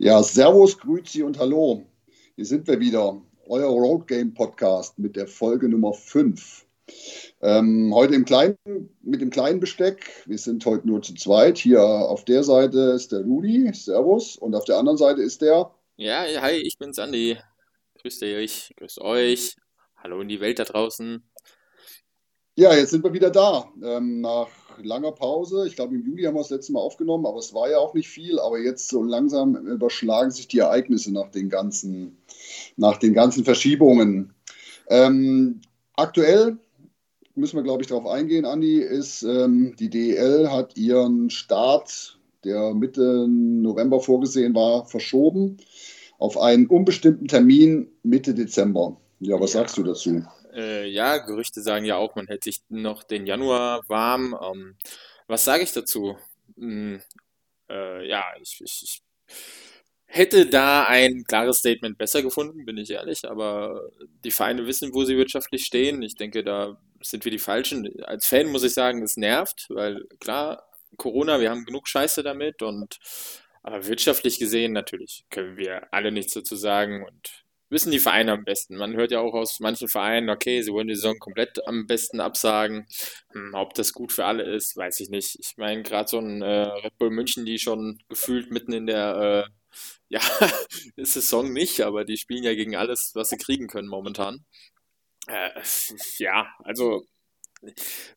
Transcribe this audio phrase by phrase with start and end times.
[0.00, 1.84] Ja, Servus, Grüezi und Hallo.
[2.36, 6.64] Hier sind wir wieder, euer Road Game Podcast mit der Folge Nummer 5.
[7.40, 8.56] Ähm, heute im kleinen,
[9.02, 10.22] mit dem kleinen Besteck.
[10.26, 11.58] Wir sind heute nur zu zweit.
[11.58, 14.36] Hier auf der Seite ist der Rudi, Servus.
[14.36, 15.74] Und auf der anderen Seite ist der.
[15.96, 17.36] Ja, hi, ich bin's Andi.
[18.00, 19.56] Grüßt euch, grüßt euch.
[19.96, 21.28] Hallo in die Welt da draußen.
[22.54, 23.68] Ja, jetzt sind wir wieder da.
[23.82, 24.46] Ähm, nach
[24.84, 25.66] langer Pause.
[25.66, 27.94] Ich glaube, im Juli haben wir das letzte Mal aufgenommen, aber es war ja auch
[27.94, 28.38] nicht viel.
[28.38, 32.18] Aber jetzt so langsam überschlagen sich die Ereignisse nach den ganzen,
[32.76, 34.34] nach den ganzen Verschiebungen.
[34.88, 35.60] Ähm,
[35.96, 36.58] aktuell
[37.34, 42.74] müssen wir, glaube ich, darauf eingehen, Andi, ist ähm, die DEL hat ihren Start, der
[42.74, 45.58] Mitte November vorgesehen war, verschoben
[46.18, 48.96] auf einen unbestimmten Termin Mitte Dezember.
[49.20, 49.60] Ja, was ja.
[49.60, 50.22] sagst du dazu?
[50.58, 54.36] Äh, ja, Gerüchte sagen ja auch, man hält sich noch den Januar warm.
[54.42, 54.76] Ähm,
[55.28, 56.18] was sage ich dazu?
[56.56, 57.00] Hm,
[57.70, 59.02] äh, ja, ich, ich, ich,
[60.06, 63.90] hätte da ein klares Statement besser gefunden, bin ich ehrlich, aber
[64.24, 66.02] die Vereine wissen, wo sie wirtschaftlich stehen.
[66.02, 68.02] Ich denke, da sind wir die Falschen.
[68.04, 70.66] Als Fan muss ich sagen, es nervt, weil klar,
[70.96, 72.98] Corona, wir haben genug Scheiße damit und
[73.62, 78.44] aber wirtschaftlich gesehen natürlich können wir alle nichts dazu sagen und wissen die Vereine am
[78.44, 78.76] besten.
[78.76, 82.20] Man hört ja auch aus manchen Vereinen, okay, sie wollen die Saison komplett am besten
[82.20, 82.86] absagen.
[83.32, 85.36] Hm, ob das gut für alle ist, weiß ich nicht.
[85.40, 89.46] Ich meine, gerade so ein äh, Red Bull München, die schon gefühlt mitten in der
[89.46, 89.52] äh,
[90.08, 90.20] ja,
[90.96, 94.44] Saison nicht, aber die spielen ja gegen alles, was sie kriegen können momentan.
[95.28, 95.50] Äh,
[96.18, 97.04] ja, also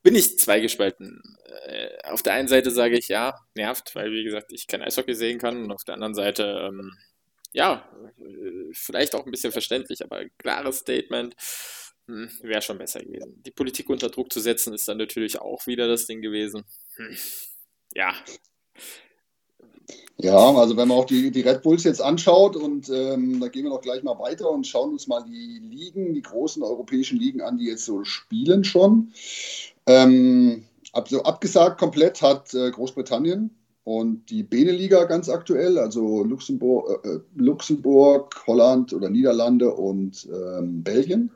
[0.03, 1.21] bin ich zweigespalten.
[1.65, 5.15] Äh, auf der einen Seite sage ich, ja, nervt, weil wie gesagt, ich kein Eishockey
[5.15, 6.95] sehen kann und auf der anderen Seite ähm,
[7.53, 7.87] ja,
[8.19, 11.35] äh, vielleicht auch ein bisschen verständlich, aber ein klares Statement
[12.07, 13.41] hm, wäre schon besser gewesen.
[13.45, 16.63] Die Politik unter Druck zu setzen, ist dann natürlich auch wieder das Ding gewesen.
[16.95, 17.17] Hm.
[17.93, 18.13] Ja.
[20.17, 23.63] Ja, also wenn man auch die, die Red Bulls jetzt anschaut und ähm, da gehen
[23.63, 27.41] wir noch gleich mal weiter und schauen uns mal die Ligen, die großen europäischen Ligen
[27.41, 29.13] an, die jetzt so spielen schon.
[29.87, 37.09] Ähm, also abgesagt komplett hat äh, Großbritannien und die Beneliga ganz aktuell, also Luxemburg, äh,
[37.09, 41.31] äh, Luxemburg Holland oder Niederlande und ähm, Belgien.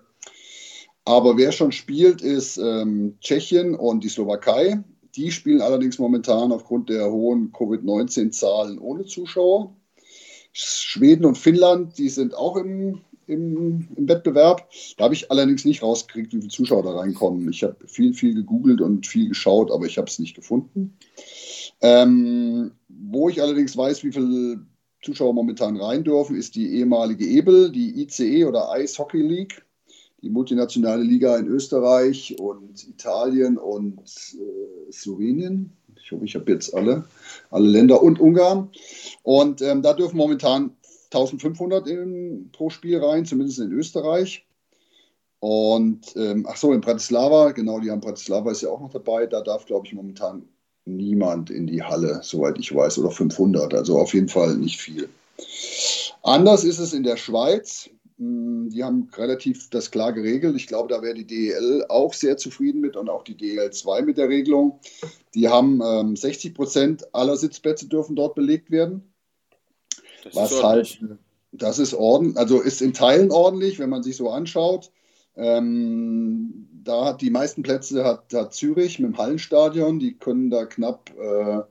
[1.05, 4.83] Aber wer schon spielt, ist ähm, Tschechien und die Slowakei.
[5.15, 9.75] Die spielen allerdings momentan aufgrund der hohen Covid-19-Zahlen ohne Zuschauer.
[10.51, 14.69] Schweden und Finnland, die sind auch im, im, im Wettbewerb.
[14.97, 17.49] Da habe ich allerdings nicht rausgekriegt, wie viele Zuschauer da reinkommen.
[17.49, 20.97] Ich habe viel, viel gegoogelt und viel geschaut, aber ich habe es nicht gefunden.
[21.81, 24.65] Ähm, wo ich allerdings weiß, wie viele
[25.03, 29.63] Zuschauer momentan rein dürfen, ist die ehemalige EBEL, die ICE oder Ice Hockey League,
[30.21, 35.71] die multinationale Liga in Österreich und Italien und äh, Slowenien.
[36.01, 37.05] Ich hoffe, ich habe jetzt alle,
[37.51, 38.69] alle Länder und Ungarn.
[39.23, 40.75] Und ähm, da dürfen momentan
[41.05, 44.45] 1500 in, pro Spiel rein, zumindest in Österreich.
[45.39, 49.27] Und ähm, ach so, in Bratislava, genau, die haben Bratislava ist ja auch noch dabei.
[49.27, 50.47] Da darf, glaube ich, momentan
[50.85, 55.09] niemand in die Halle, soweit ich weiß, oder 500, also auf jeden Fall nicht viel.
[56.23, 57.89] Anders ist es in der Schweiz.
[58.17, 60.55] Hm, die haben relativ das klar geregelt.
[60.55, 64.03] Ich glaube, da wäre die DEL auch sehr zufrieden mit und auch die DEL 2
[64.03, 64.79] mit der Regelung.
[65.33, 69.11] Die haben ähm, 60 Prozent aller Sitzplätze dürfen dort belegt werden.
[70.23, 70.99] Das was halt,
[71.51, 74.91] das ist ordentlich, also ist in Teilen ordentlich, wenn man sich so anschaut.
[75.35, 79.99] Ähm, da hat die meisten Plätze hat, hat, Zürich mit dem Hallenstadion.
[79.99, 81.61] Die können da knapp, äh,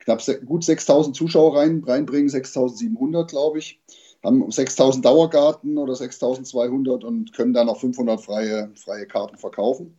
[0.00, 3.80] knapp gut 6000 Zuschauer rein, reinbringen, 6700, glaube ich.
[4.22, 9.96] Haben 6000 Dauergarten oder 6200 und können dann noch 500 freie, freie Karten verkaufen.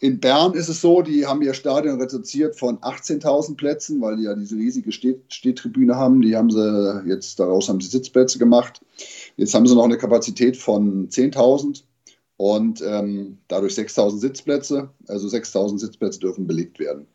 [0.00, 4.24] In Bern ist es so, die haben ihr Stadion reduziert von 18.000 Plätzen, weil die
[4.24, 6.20] ja diese riesige Stehtribüne haben.
[6.20, 8.80] Die haben sie jetzt, daraus haben sie Sitzplätze gemacht.
[9.36, 11.84] Jetzt haben sie noch eine Kapazität von 10.000
[12.42, 14.90] und ähm, dadurch 6000 Sitzplätze.
[15.06, 17.06] Also 6000 Sitzplätze dürfen belegt werden.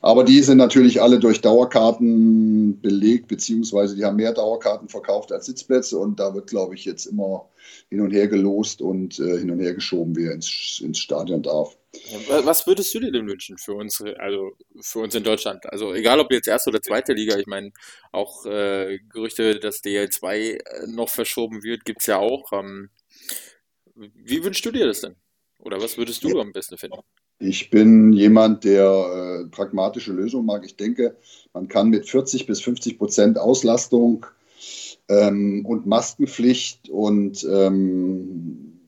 [0.00, 5.46] Aber die sind natürlich alle durch Dauerkarten belegt, beziehungsweise die haben mehr Dauerkarten verkauft als
[5.46, 7.48] Sitzplätze und da wird, glaube ich, jetzt immer
[7.90, 11.76] hin und her gelost und äh, hin und her geschoben, wer ins, ins Stadion darf.
[12.42, 15.64] Was würdest du dir denn wünschen für uns, also für uns in Deutschland?
[15.70, 17.70] Also egal ob jetzt erste oder zweite Liga, ich meine,
[18.10, 22.50] auch äh, Gerüchte, dass DL2 äh, noch verschoben wird, gibt es ja auch.
[22.52, 22.90] Ähm,
[24.14, 25.16] wie wünschst du dir das denn?
[25.58, 27.00] Oder was würdest du am besten finden?
[27.38, 30.64] Ich bin jemand, der äh, pragmatische Lösungen mag.
[30.64, 31.16] Ich denke,
[31.52, 34.26] man kann mit 40 bis 50 Prozent Auslastung
[35.08, 38.78] ähm, und Maskenpflicht und ähm,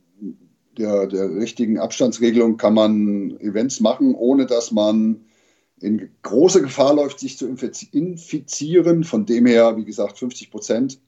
[0.79, 5.25] der, der richtigen Abstandsregelung kann man Events machen, ohne dass man
[5.81, 9.05] in große Gefahr läuft, sich zu infizieren.
[9.05, 11.00] Von dem her, wie gesagt, 50 Prozent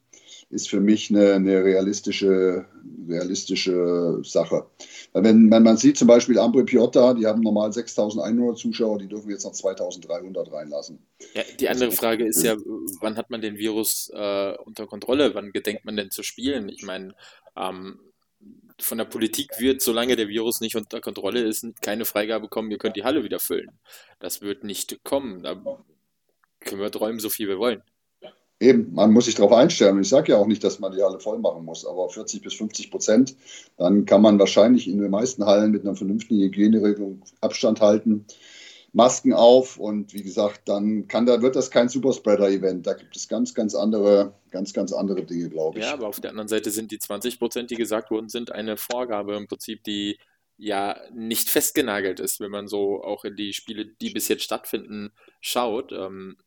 [0.55, 2.65] ist für mich eine, eine realistische,
[3.07, 4.65] realistische Sache.
[5.13, 9.29] Wenn, wenn, man sieht zum Beispiel Ambre Piotta, die haben normal 6.100 Zuschauer, die dürfen
[9.29, 10.99] jetzt noch 2.300 reinlassen.
[11.33, 12.55] Ja, die andere Frage ist ja,
[13.01, 15.35] wann hat man den Virus äh, unter Kontrolle?
[15.35, 16.69] Wann gedenkt man denn zu spielen?
[16.69, 17.13] Ich meine,
[17.55, 17.99] ähm,
[18.79, 22.77] von der Politik wird, solange der Virus nicht unter Kontrolle ist, keine Freigabe kommen, ihr
[22.77, 23.71] könnt die Halle wieder füllen.
[24.19, 25.43] Das wird nicht kommen.
[25.43, 25.55] Da
[26.59, 27.83] können wir träumen, so viel wir wollen.
[28.59, 29.99] Eben, man muss sich darauf einstellen.
[30.01, 32.53] Ich sage ja auch nicht, dass man die Halle voll machen muss, aber 40 bis
[32.53, 33.35] 50 Prozent,
[33.77, 38.25] dann kann man wahrscheinlich in den meisten Hallen mit einer vernünftigen Hygieneregelung Abstand halten.
[38.93, 42.87] Masken auf und wie gesagt, dann kann da, wird das kein Superspreader-Event.
[42.87, 45.83] Da gibt es ganz, ganz andere, ganz, ganz andere Dinge, glaube ich.
[45.83, 48.77] Ja, aber auf der anderen Seite sind die 20 Prozent, die gesagt wurden, sind eine
[48.77, 50.17] Vorgabe im Prinzip, die
[50.55, 55.11] ja nicht festgenagelt ist, wenn man so auch in die Spiele, die bis jetzt stattfinden,
[55.41, 55.91] schaut.
[55.91, 56.37] Ähm,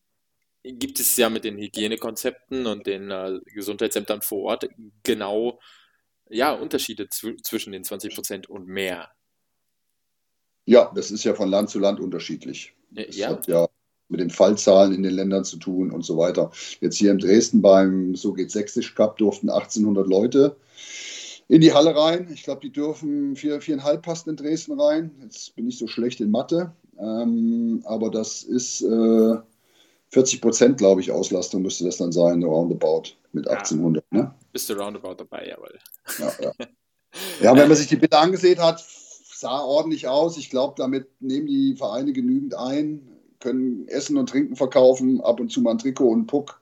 [0.73, 4.69] gibt es ja mit den Hygienekonzepten und den äh, Gesundheitsämtern vor Ort
[5.03, 5.59] genau
[6.31, 9.11] ja, Unterschiede zwischen den 20 Prozent und mehr.
[10.67, 12.75] Ja, das ist ja von Land zu Land unterschiedlich.
[12.91, 13.31] Das ja.
[13.31, 13.69] hat ja
[14.09, 16.51] mit den Fallzahlen in den Ländern zu tun und so weiter.
[16.81, 20.57] Jetzt hier in Dresden beim So geht Sächsisch Cup durften 1800 Leute
[21.49, 22.29] in die Halle rein.
[22.33, 25.11] Ich glaube, die dürfen vier, viereinhalb passen in Dresden rein.
[25.23, 29.37] Jetzt bin ich so schlecht in Mathe, ähm, aber das ist äh,
[30.11, 34.05] 40 Prozent, glaube ich, Auslastung müsste das dann sein, roundabout mit 1800.
[34.11, 34.35] Ja, ne?
[34.53, 35.79] Bist du roundabout dabei, jawohl.
[36.19, 36.53] Ja, ja.
[37.43, 38.85] ja, wenn man sich die Bilder angesehen hat,
[39.39, 40.39] sah ordentlich aus.
[40.39, 43.07] Ich glaube, damit nehmen die Vereine genügend ein,
[43.41, 46.61] können Essen und Trinken verkaufen, ab und zu mal ein Trikot und einen Puck.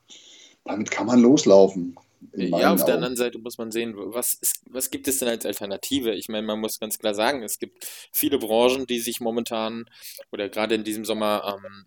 [0.65, 1.97] Damit kann man loslaufen.
[2.35, 2.87] Ja, auf Augen.
[2.87, 6.13] der anderen Seite muss man sehen, was, ist, was gibt es denn als Alternative?
[6.13, 9.89] Ich meine, man muss ganz klar sagen, es gibt viele Branchen, die sich momentan
[10.33, 11.87] oder gerade in diesem Sommer ähm,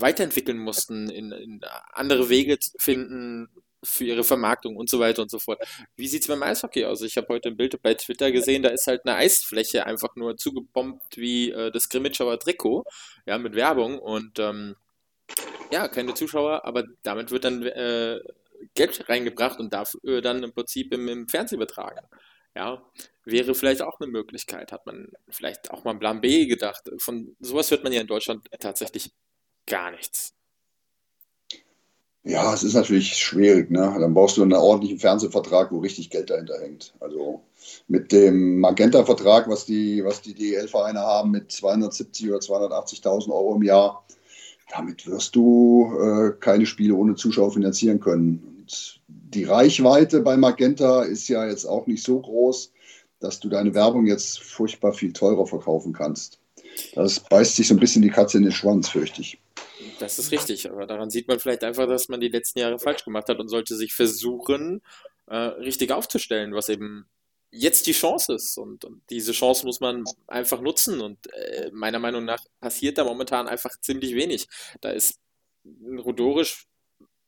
[0.00, 1.60] weiterentwickeln mussten, in, in
[1.92, 3.48] andere Wege finden,
[3.82, 5.60] für ihre Vermarktung und so weiter und so fort.
[5.96, 7.02] Wie sieht es beim Eishockey aus?
[7.02, 10.36] Ich habe heute ein Bild bei Twitter gesehen, da ist halt eine Eisfläche einfach nur
[10.36, 12.84] zugebombt wie äh, das Grimmitschauer Trikot,
[13.26, 14.74] ja, mit Werbung und ähm,
[15.70, 18.20] ja, keine Zuschauer, aber damit wird dann äh,
[18.74, 22.00] Geld reingebracht und dafür dann im Prinzip im, im Fernsehen übertragen.
[22.56, 22.82] Ja,
[23.24, 24.72] wäre vielleicht auch eine Möglichkeit.
[24.72, 26.90] Hat man vielleicht auch mal einen Plan B gedacht.
[26.98, 29.12] Von sowas hört man ja in Deutschland tatsächlich
[29.68, 30.34] gar nichts.
[32.24, 33.70] Ja, es ist natürlich schwierig.
[33.70, 33.96] Ne?
[33.98, 36.92] Dann brauchst du einen ordentlichen Fernsehvertrag, wo richtig Geld dahinter hängt.
[37.00, 37.40] Also
[37.86, 43.62] mit dem Magenta-Vertrag, was die, was die DEL-Vereine haben, mit 270 oder 280.000 Euro im
[43.62, 44.04] Jahr,
[44.70, 48.42] damit wirst du äh, keine Spiele ohne Zuschauer finanzieren können.
[48.58, 52.72] Und die Reichweite bei Magenta ist ja jetzt auch nicht so groß,
[53.20, 56.38] dass du deine Werbung jetzt furchtbar viel teurer verkaufen kannst.
[56.94, 59.38] Das beißt sich so ein bisschen die Katze in den Schwanz, fürchte ich.
[59.98, 63.04] Das ist richtig, aber daran sieht man vielleicht einfach, dass man die letzten Jahre falsch
[63.04, 64.82] gemacht hat und sollte sich versuchen,
[65.26, 67.08] äh, richtig aufzustellen, was eben
[67.50, 68.58] jetzt die Chance ist.
[68.58, 71.00] Und, und diese Chance muss man einfach nutzen.
[71.00, 74.48] Und äh, meiner Meinung nach passiert da momentan einfach ziemlich wenig.
[74.80, 75.20] Da ist
[75.64, 76.66] Rodorisch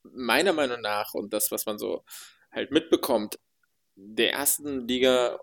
[0.03, 2.05] meiner Meinung nach und das, was man so
[2.51, 3.39] halt mitbekommt,
[3.97, 5.39] der ersten Liga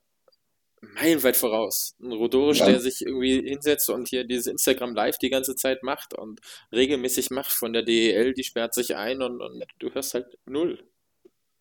[0.82, 1.96] meilenweit voraus.
[2.02, 2.68] Ein Rodorisch, ja.
[2.68, 6.40] der sich irgendwie hinsetzt und hier dieses Instagram Live die ganze Zeit macht und
[6.72, 10.84] regelmäßig macht von der DEL, die sperrt sich ein und, und du hörst halt null.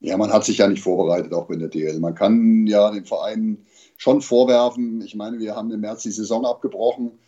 [0.01, 1.99] Ja, man hat sich ja nicht vorbereitet, auch bei der DL.
[2.01, 5.01] Man kann ja den Verein schon vorwerfen.
[5.01, 7.19] Ich meine, wir haben im März die Saison abgebrochen.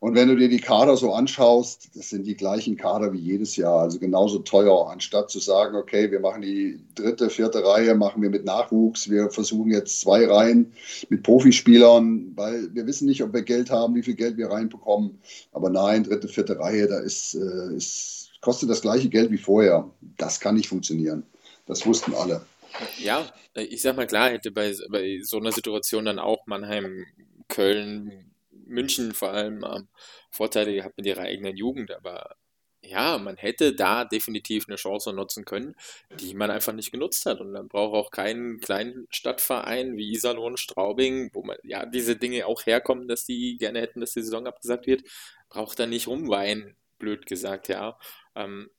[0.00, 3.56] Und wenn du dir die Kader so anschaust, das sind die gleichen Kader wie jedes
[3.56, 8.22] Jahr, also genauso teuer, anstatt zu sagen, okay, wir machen die dritte, vierte Reihe, machen
[8.22, 10.72] wir mit Nachwuchs, wir versuchen jetzt zwei Reihen
[11.10, 15.18] mit Profispielern, weil wir wissen nicht, ob wir Geld haben, wie viel Geld wir reinbekommen.
[15.52, 19.90] Aber nein, dritte, vierte Reihe, da ist, äh, ist, kostet das gleiche Geld wie vorher.
[20.16, 21.24] Das kann nicht funktionieren.
[21.66, 22.40] Das wussten alle.
[22.98, 27.04] Ja, ich sag mal klar, hätte bei, bei so einer Situation dann auch Mannheim,
[27.48, 28.29] Köln,
[28.70, 29.88] München vor allem ähm,
[30.30, 32.36] Vorteile gehabt mit ihrer eigenen Jugend, aber
[32.82, 35.74] ja, man hätte da definitiv eine Chance nutzen können,
[36.18, 37.40] die man einfach nicht genutzt hat.
[37.40, 42.46] Und dann braucht auch keinen kleinen Stadtverein wie Iserlohn, Straubing, wo man ja diese Dinge
[42.46, 45.02] auch herkommen, dass die gerne hätten, dass die Saison abgesagt wird,
[45.48, 47.98] braucht da nicht rumweinen, blöd gesagt, ja.
[48.34, 48.70] Ähm,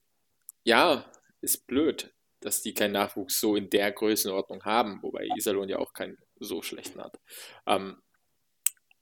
[0.63, 1.05] ja,
[1.41, 5.93] ist blöd, dass die keinen Nachwuchs so in der Größenordnung haben, wobei Iserlohn ja auch
[5.93, 7.19] keinen so schlechten hat.
[7.67, 8.01] Ähm,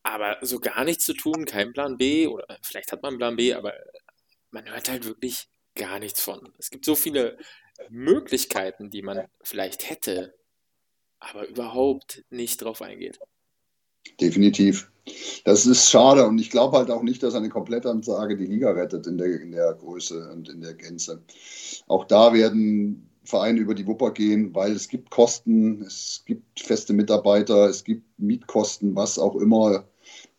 [0.09, 3.53] aber so gar nichts zu tun, kein Plan B, oder vielleicht hat man Plan B,
[3.53, 3.73] aber
[4.51, 6.53] man hört halt wirklich gar nichts von.
[6.57, 7.37] Es gibt so viele
[7.89, 10.35] Möglichkeiten, die man vielleicht hätte,
[11.19, 13.19] aber überhaupt nicht drauf eingeht.
[14.19, 14.91] Definitiv.
[15.43, 19.07] Das ist schade und ich glaube halt auch nicht, dass eine Komplettansage die Liga rettet
[19.07, 21.23] in der, in der Größe und in der Gänze.
[21.87, 26.93] Auch da werden Vereine über die Wupper gehen, weil es gibt Kosten, es gibt feste
[26.93, 29.88] Mitarbeiter, es gibt Mietkosten, was auch immer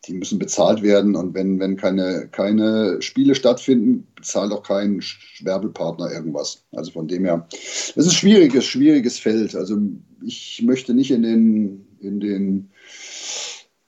[0.06, 1.14] die müssen bezahlt werden.
[1.14, 5.02] Und wenn, wenn keine, keine Spiele stattfinden, bezahlt auch kein
[5.42, 6.64] Werbelpartner irgendwas.
[6.72, 9.54] Also von dem her, es ist ein schwieriges, schwieriges Feld.
[9.54, 9.78] Also
[10.24, 12.70] ich möchte nicht in den, in den,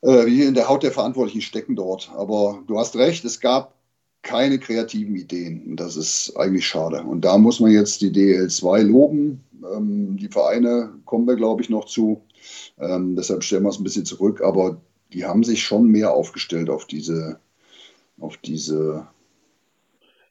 [0.03, 2.11] äh, in der Haut der Verantwortlichen stecken dort.
[2.15, 3.75] Aber du hast recht, es gab
[4.23, 5.65] keine kreativen Ideen.
[5.67, 7.03] Und das ist eigentlich schade.
[7.03, 9.45] Und da muss man jetzt die DL2 loben.
[9.75, 12.23] Ähm, die Vereine kommen wir, glaube ich, noch zu.
[12.79, 14.41] Ähm, deshalb stellen wir es ein bisschen zurück.
[14.43, 14.81] Aber
[15.13, 17.41] die haben sich schon mehr aufgestellt auf diese,
[18.19, 19.09] auf diese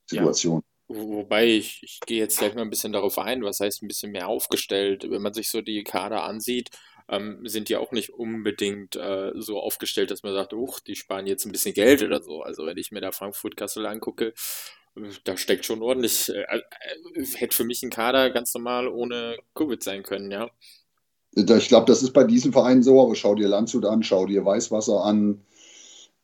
[0.06, 0.62] Situation.
[0.90, 3.88] Ja, wobei ich, ich gehe jetzt gleich mal ein bisschen darauf ein, was heißt ein
[3.88, 5.10] bisschen mehr aufgestellt.
[5.10, 6.70] Wenn man sich so die Kader ansieht,
[7.10, 11.28] ähm, sind die auch nicht unbedingt äh, so aufgestellt, dass man sagt, uch, die sparen
[11.28, 12.42] jetzt ein bisschen Geld oder so.
[12.42, 14.34] Also wenn ich mir da Frankfurt-Kassel angucke,
[15.24, 19.82] da steckt schon ordentlich, äh, äh, hätte für mich ein Kader ganz normal ohne Covid
[19.84, 20.50] sein können, ja.
[21.34, 24.44] Ich glaube, das ist bei diesem Verein so, aber schau dir Landshut an, schau dir
[24.44, 25.42] Weißwasser an,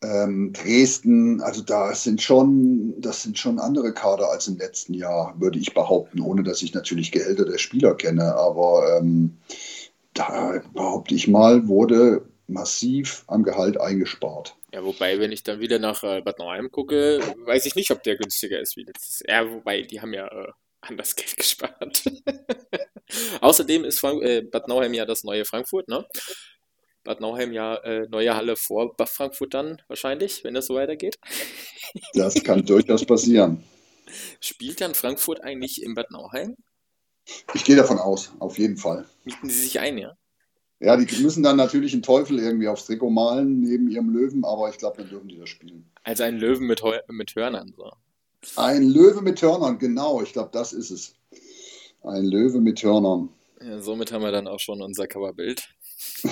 [0.03, 5.33] ähm, Dresden, also da sind schon, das sind schon andere Kader als im letzten Jahr,
[5.39, 8.35] würde ich behaupten, ohne dass ich natürlich Gehälter der Spieler kenne.
[8.35, 9.37] Aber ähm,
[10.13, 14.55] da behaupte ich mal, wurde massiv am Gehalt eingespart.
[14.73, 18.03] Ja, wobei, wenn ich dann wieder nach äh, Bad Nauheim gucke, weiß ich nicht, ob
[18.03, 19.45] der günstiger ist wie letztes Jahr.
[19.45, 22.03] Ja, wobei, die haben ja äh, anders Geld gespart.
[23.41, 26.05] Außerdem ist Frank äh, Bad Nauheim ja das neue Frankfurt, ne?
[27.03, 31.17] Bad Nauheim ja äh, neue Halle vor Frankfurt dann wahrscheinlich, wenn das so weitergeht.
[32.13, 33.63] Das kann durchaus passieren.
[34.41, 36.57] Spielt dann Frankfurt eigentlich in Bad Nauheim?
[37.53, 39.05] Ich gehe davon aus, auf jeden Fall.
[39.23, 40.17] Mieten sie sich ein, ja?
[40.79, 44.69] Ja, die müssen dann natürlich einen Teufel irgendwie aufs Trikot malen, neben ihrem Löwen, aber
[44.69, 45.89] ich glaube, dann dürfen die das spielen.
[46.03, 47.91] Also ein Löwen mit, mit Hörnern, so.
[48.55, 51.13] Ein Löwe mit Hörnern, genau, ich glaube, das ist es.
[52.03, 53.29] Ein Löwe mit Hörnern.
[53.61, 55.67] Ja, somit haben wir dann auch schon unser Coverbild.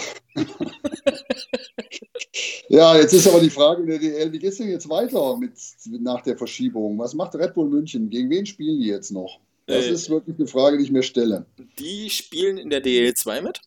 [2.69, 5.37] ja, jetzt ist aber die Frage in der DL, wie geht es denn jetzt weiter
[5.37, 5.53] mit,
[5.85, 6.97] nach der Verschiebung?
[6.99, 8.09] Was macht Red Bull München?
[8.09, 9.39] Gegen wen spielen die jetzt noch?
[9.65, 11.45] Das äh, ist wirklich eine Frage, die ich mir stelle.
[11.79, 13.61] Die spielen in der DL 2 mit,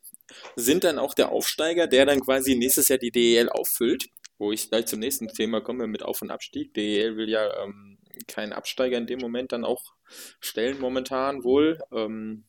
[0.56, 4.08] sind dann auch der Aufsteiger, der dann quasi nächstes Jahr die DEL auffüllt.
[4.40, 6.72] Wo ich gleich zum nächsten Thema komme mit Auf- und Abstieg.
[6.72, 9.94] DEL will ja ähm, keinen Absteiger in dem Moment dann auch
[10.40, 11.80] stellen, momentan wohl.
[11.92, 12.44] Ähm,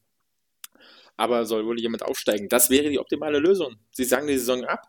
[1.17, 2.47] aber soll wohl jemand aufsteigen.
[2.47, 3.75] Das wäre die optimale Lösung.
[3.91, 4.87] Sie sagen die Saison ab.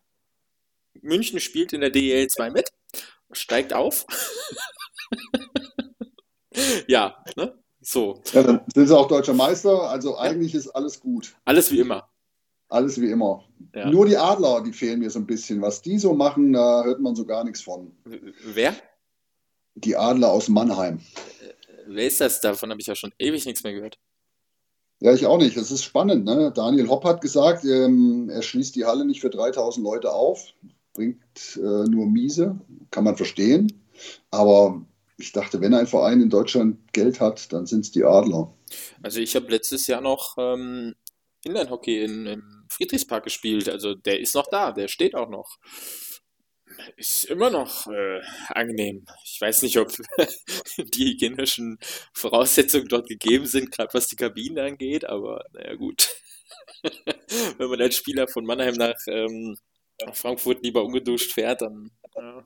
[1.03, 2.71] München spielt in der DEL 2 mit,
[3.33, 4.07] steigt auf.
[6.87, 7.59] ja, ne?
[7.81, 8.23] So.
[8.33, 11.35] Ja, dann sind sie auch deutscher Meister, also eigentlich ist alles gut.
[11.45, 12.09] Alles wie immer.
[12.69, 13.45] Alles wie immer.
[13.75, 13.91] Ja.
[13.91, 15.61] Nur die Adler, die fehlen mir so ein bisschen.
[15.61, 17.97] Was die so machen, da hört man so gar nichts von.
[18.05, 18.77] Wer?
[19.75, 21.01] Die Adler aus Mannheim.
[21.87, 22.41] Wer ist das?
[22.41, 23.99] Davon habe ich ja schon ewig nichts mehr gehört.
[25.01, 25.57] Ja, ich auch nicht.
[25.57, 26.25] Das ist spannend.
[26.25, 26.53] Ne?
[26.55, 30.53] Daniel Hopp hat gesagt, ähm, er schließt die Halle nicht für 3000 Leute auf,
[30.93, 31.19] bringt
[31.57, 32.61] äh, nur Miese,
[32.91, 33.83] kann man verstehen.
[34.31, 34.85] Aber
[35.17, 38.53] ich dachte, wenn ein Verein in Deutschland Geld hat, dann sind es die Adler.
[39.03, 40.95] Also ich habe letztes Jahr noch ähm,
[41.45, 43.69] Inline-Hockey in, im Friedrichspark gespielt.
[43.69, 45.59] Also der ist noch da, der steht auch noch
[46.97, 49.07] ist immer noch äh, angenehm.
[49.25, 49.91] Ich weiß nicht, ob
[50.77, 51.79] die hygienischen
[52.13, 56.15] Voraussetzungen dort gegeben sind, gerade was die Kabine angeht, aber naja gut.
[57.59, 59.57] Wenn man als Spieler von Mannheim nach, ähm,
[60.13, 62.43] Frankfurt lieber ungeduscht fährt, dann äh,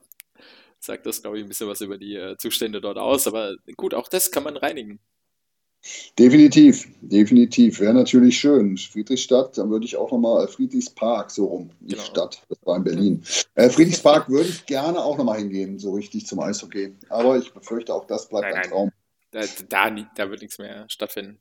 [0.79, 3.27] sagt das, glaube ich, ein bisschen was über die äh, Zustände dort aus.
[3.27, 4.99] Aber gut, auch das kann man reinigen.
[6.17, 7.79] Definitiv, definitiv.
[7.79, 8.77] Wäre natürlich schön.
[8.77, 12.03] Friedrichstadt, dann würde ich auch nochmal äh, Friedrichspark so rum, nicht genau.
[12.03, 13.23] Stadt, das war in Berlin.
[13.55, 16.95] Äh, Friedrichspark würde ich gerne auch nochmal hingehen, so richtig zum Eishockey.
[17.09, 18.91] Aber ich befürchte, auch das bleibt nein, ein Traum.
[19.31, 21.39] Da, da, da wird nichts mehr stattfinden.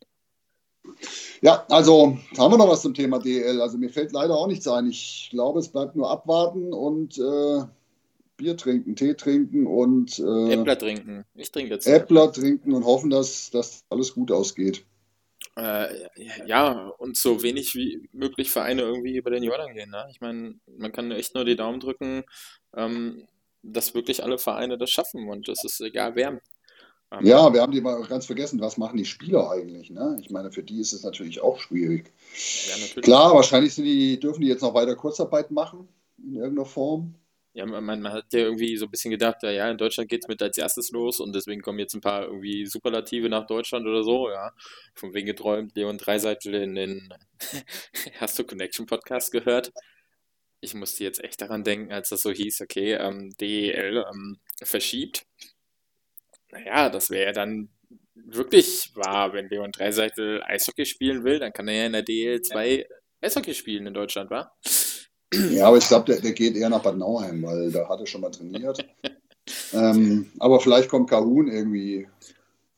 [1.40, 3.60] Ja, also haben wir noch was zum Thema DL.
[3.60, 4.88] Also mir fällt leider auch nichts ein.
[4.88, 7.62] Ich glaube, es bleibt nur abwarten und äh,
[8.36, 11.24] Bier trinken, Tee trinken und äh, Äppler trinken.
[11.34, 11.86] Ich trinke jetzt.
[11.86, 14.84] Äppler trinken und hoffen, dass das alles gut ausgeht.
[15.56, 16.08] Äh,
[16.46, 19.90] ja, und so wenig wie möglich Vereine irgendwie über den Jordan gehen.
[19.90, 20.06] Ne?
[20.10, 22.24] Ich meine, man kann echt nur die Daumen drücken,
[22.76, 23.28] ähm,
[23.62, 26.40] dass wirklich alle Vereine das schaffen und das ist egal wer.
[27.12, 29.90] Ähm, ja, wir haben die mal ganz vergessen, was machen die Spieler eigentlich?
[29.90, 30.18] Ne?
[30.20, 32.12] Ich meine, für die ist es natürlich auch schwierig.
[32.68, 35.88] Ja, Klar, wahrscheinlich die, dürfen die jetzt noch weiter Kurzarbeit machen
[36.18, 37.14] in irgendeiner Form
[37.54, 40.28] ja, man, man hat ja irgendwie so ein bisschen gedacht, ja, in Deutschland geht es
[40.28, 44.02] mit als erstes los und deswegen kommen jetzt ein paar irgendwie Superlative nach Deutschland oder
[44.02, 44.52] so, ja.
[44.94, 47.08] Von wegen geträumt, Leon Dreiseitel in den
[48.20, 49.72] Hast du Connection Podcast gehört?
[50.64, 55.26] ich musste jetzt echt daran denken, als das so hieß, okay, ähm, DEL ähm, verschiebt.
[56.50, 57.68] Naja, das wäre ja dann
[58.14, 62.42] wirklich wahr, wenn Leon Dreiseitel Eishockey spielen will, dann kann er ja in der DEL
[62.42, 62.86] 2
[63.20, 64.52] Eishockey spielen in Deutschland, wa?
[65.50, 68.06] Ja, aber ich glaube, der, der, geht eher nach Bad Nauheim, weil da hat er
[68.06, 68.84] schon mal trainiert.
[69.72, 72.08] ähm, aber vielleicht kommt Kahun irgendwie.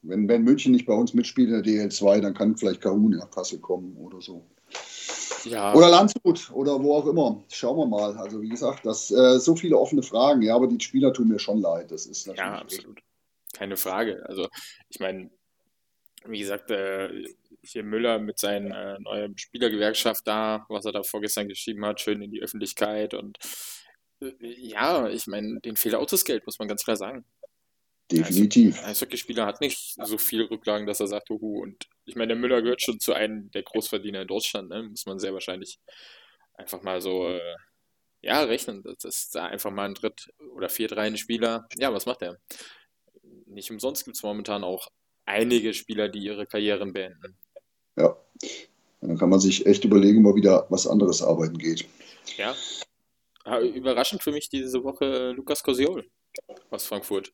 [0.02, 3.30] Wenn, wenn München nicht bei uns mitspielt in der DL2, dann kann vielleicht Kahun nach
[3.30, 4.44] Kassel kommen oder so.
[5.44, 5.74] Ja.
[5.74, 7.42] Oder Landshut oder wo auch immer.
[7.50, 8.16] Schauen wir mal.
[8.16, 10.42] Also wie gesagt, das äh, so viele offene Fragen.
[10.42, 11.90] Ja, aber die Spieler tun mir schon leid.
[11.90, 12.50] Das ist natürlich.
[12.50, 13.00] Ja, absolut.
[13.52, 14.24] Keine Frage.
[14.28, 14.48] Also
[14.88, 15.30] ich meine,
[16.26, 17.08] wie gesagt, äh,
[17.66, 22.22] hier Müller mit seiner äh, neuen Spielergewerkschaft da, was er da vorgestern geschrieben hat, schön
[22.22, 23.38] in die Öffentlichkeit und
[24.20, 27.24] äh, ja, ich meine, den fehlt auch das Geld, muss man ganz klar sagen.
[28.10, 28.78] Definitiv.
[28.78, 32.36] Ein Eishockeyspieler hat nicht so viel Rücklagen, dass er sagt, uhu, und ich meine, der
[32.36, 34.84] Müller gehört schon zu einem der Großverdiener in Deutschland, ne?
[34.84, 35.80] muss man sehr wahrscheinlich
[36.54, 37.56] einfach mal so, äh,
[38.22, 38.82] ja, rechnen.
[38.82, 41.66] Das ist da einfach mal ein Dritt- oder Viertreihen-Spieler.
[41.78, 42.38] Ja, was macht er?
[43.46, 44.88] Nicht umsonst gibt es momentan auch
[45.24, 47.38] einige Spieler, die ihre Karrieren beenden.
[47.96, 48.16] Ja.
[49.00, 51.86] Dann kann man sich echt überlegen, wo wieder was anderes arbeiten geht.
[52.36, 52.54] Ja.
[53.60, 56.08] Überraschend für mich diese Woche Lukas Kosiol
[56.70, 57.32] aus Frankfurt.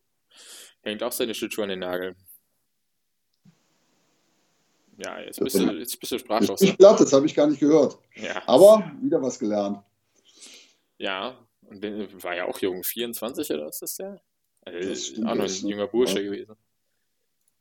[0.82, 2.16] Hängt auch seine Schlittschuhe an den Nagel.
[4.98, 6.60] Ja, jetzt bist, du, jetzt bist du sprachlos.
[6.60, 7.98] Ich platt, das habe ich gar nicht gehört.
[8.14, 8.42] Ja.
[8.46, 9.82] Aber wieder was gelernt.
[10.98, 11.82] Ja, und
[12.22, 14.20] war ja auch jung, 24 oder was ist der?
[14.64, 16.30] Also, ist auch noch ein junger Bursche ja.
[16.30, 16.54] gewesen.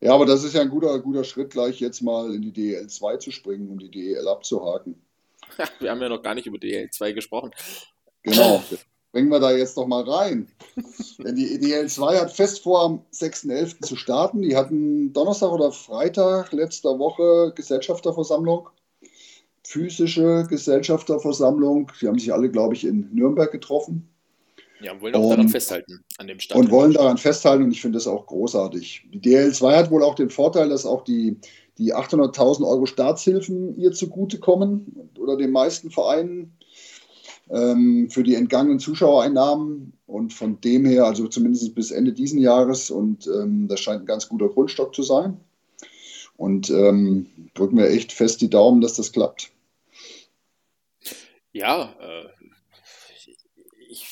[0.01, 2.88] Ja, aber das ist ja ein guter, guter Schritt, gleich jetzt mal in die DEL
[2.88, 4.96] 2 zu springen, um die DEL abzuhaken.
[5.79, 7.51] Wir haben ja noch gar nicht über DEL 2 gesprochen.
[8.24, 8.63] Genau.
[9.12, 10.48] Bringen wir da jetzt doch mal rein.
[11.20, 13.81] Denn die DEL 2 hat fest vor, am 6.11.
[13.86, 14.41] zu starten.
[14.41, 18.70] Die hatten Donnerstag oder Freitag letzter Woche Gesellschafterversammlung.
[19.63, 21.91] Physische Gesellschafterversammlung.
[22.01, 24.11] Die haben sich alle, glaube ich, in Nürnberg getroffen.
[24.82, 26.60] Ja, wollen auch und, daran festhalten, an dem Start.
[26.60, 29.08] Und wollen daran festhalten und ich finde das auch großartig.
[29.14, 31.38] Die DL2 hat wohl auch den Vorteil, dass auch die,
[31.78, 36.58] die 800.000 Euro Staatshilfen ihr zugutekommen oder den meisten Vereinen
[37.50, 42.90] ähm, für die entgangenen Zuschauereinnahmen und von dem her, also zumindest bis Ende diesen Jahres
[42.90, 45.38] und ähm, das scheint ein ganz guter Grundstock zu sein.
[46.38, 49.51] Und ähm, drücken wir echt fest die Daumen, dass das klappt.
[51.53, 52.41] Ja, äh,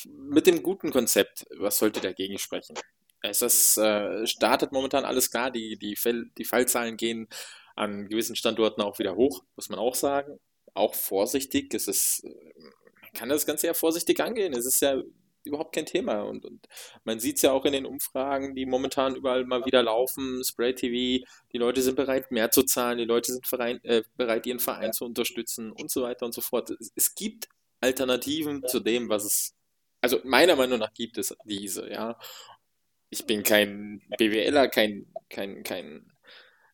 [0.06, 2.76] mit dem guten Konzept, was sollte dagegen sprechen?
[3.22, 7.28] Es ist, äh, startet momentan alles klar, die, die, Fall, die Fallzahlen gehen
[7.76, 10.38] an gewissen Standorten auch wieder hoch, muss man auch sagen.
[10.74, 12.24] Auch vorsichtig, es ist,
[13.02, 14.52] man kann das Ganze ja vorsichtig angehen.
[14.54, 15.02] Es ist ja
[15.44, 16.22] überhaupt kein Thema.
[16.22, 16.66] Und, und
[17.04, 20.74] man sieht es ja auch in den Umfragen, die momentan überall mal wieder laufen, Spray
[20.74, 24.60] TV, die Leute sind bereit, mehr zu zahlen, die Leute sind verein, äh, bereit, ihren
[24.60, 26.70] Verein zu unterstützen und so weiter und so fort.
[26.70, 27.48] Es, es gibt
[27.80, 29.54] Alternativen zu dem, was es
[30.00, 32.18] also meiner Meinung nach gibt es diese, ja.
[33.10, 36.12] Ich bin kein BWLer, kein, kein, kein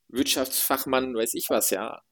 [0.08, 2.02] Wirtschaftsfachmann, weiß ich was, ja.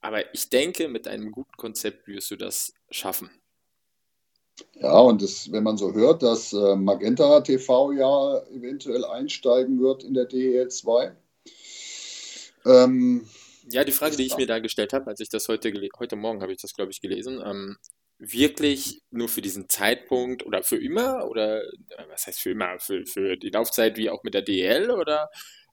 [0.00, 3.30] Aber ich denke, mit einem guten Konzept wirst du das schaffen.
[4.74, 10.02] Ja, und das, wenn man so hört, dass äh, Magenta TV ja eventuell einsteigen wird
[10.02, 11.16] in der DEL 2.
[12.64, 13.28] Ähm,
[13.70, 16.42] ja, die Frage, die ich mir da gestellt habe, als ich das heute, heute Morgen
[16.42, 17.76] habe ich das, glaube ich, gelesen, ähm,
[18.18, 23.06] wirklich nur für diesen Zeitpunkt oder für immer oder äh, was heißt für immer, für,
[23.06, 25.30] für die Laufzeit wie auch mit der DL oder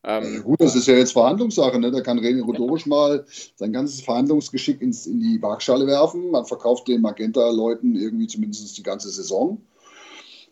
[0.07, 1.79] ähm, gut, das ist ja jetzt Verhandlungssache.
[1.79, 1.89] Ne?
[1.89, 6.29] Da kann René Rodorisch mal sein ganzes Verhandlungsgeschick ins, in die Waagschale werfen.
[6.29, 9.61] Man verkauft den Magenta-Leuten irgendwie zumindest die ganze Saison.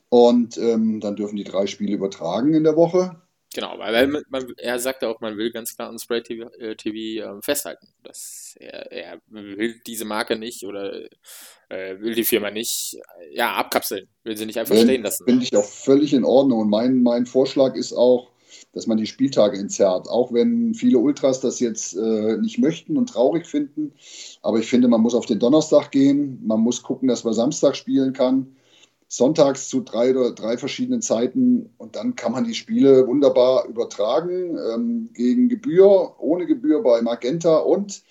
[0.10, 3.22] Und ähm, dann dürfen die drei Spiele übertragen in der Woche.
[3.54, 6.76] Genau, weil man, man, er sagte auch, man will ganz klar an Spray TV, äh,
[6.76, 7.88] TV äh, festhalten.
[8.04, 11.04] Dass er, er, will diese Marke nicht oder
[11.70, 15.26] äh, will die Firma nicht äh, ja, abkapseln, will sie nicht einfach Find, stehen lassen.
[15.26, 16.62] Finde ich auch völlig in Ordnung.
[16.62, 18.32] Und mein, mein Vorschlag ist auch,
[18.74, 20.10] dass man die Spieltage entzerrt.
[20.10, 23.94] Auch wenn viele Ultras das jetzt äh, nicht möchten und traurig finden.
[24.42, 26.39] Aber ich finde, man muss auf den Donnerstag gehen.
[26.44, 28.56] Man muss gucken, dass man Samstag spielen kann
[29.15, 34.58] sonntags zu drei oder drei verschiedenen Zeiten und dann kann man die Spiele wunderbar übertragen
[34.58, 38.02] ähm, gegen Gebühr, ohne Gebühr bei Magenta und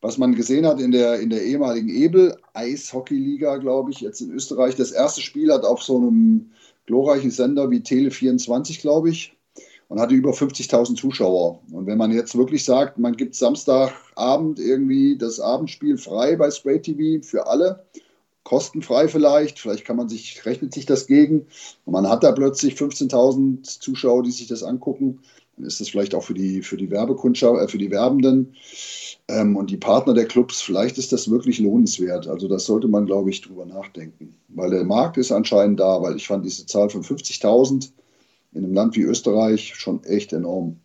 [0.00, 4.32] was man gesehen hat in der, in der ehemaligen Ebel Eishockey-Liga, glaube ich, jetzt in
[4.32, 4.74] Österreich.
[4.74, 6.52] Das erste Spiel hat auf so einem
[6.86, 9.36] glorreichen Sender wie Tele24, glaube ich,
[9.88, 11.60] und hatte über 50.000 Zuschauer.
[11.70, 16.80] Und wenn man jetzt wirklich sagt, man gibt Samstagabend irgendwie das Abendspiel frei bei Spray
[16.80, 17.84] TV für alle,
[18.44, 21.46] kostenfrei vielleicht, vielleicht kann man sich, rechnet sich das gegen
[21.84, 25.20] und man hat da plötzlich 15.000 Zuschauer, die sich das angucken,
[25.56, 28.56] dann ist das vielleicht auch für die, für die Werbekundschaft, äh, für die Werbenden
[29.28, 32.26] ähm, und die Partner der Clubs, vielleicht ist das wirklich lohnenswert.
[32.26, 34.36] Also das sollte man, glaube ich, drüber nachdenken.
[34.48, 37.92] Weil der Markt ist anscheinend da, weil ich fand diese Zahl von 50.000
[38.52, 40.80] in einem Land wie Österreich schon echt enorm.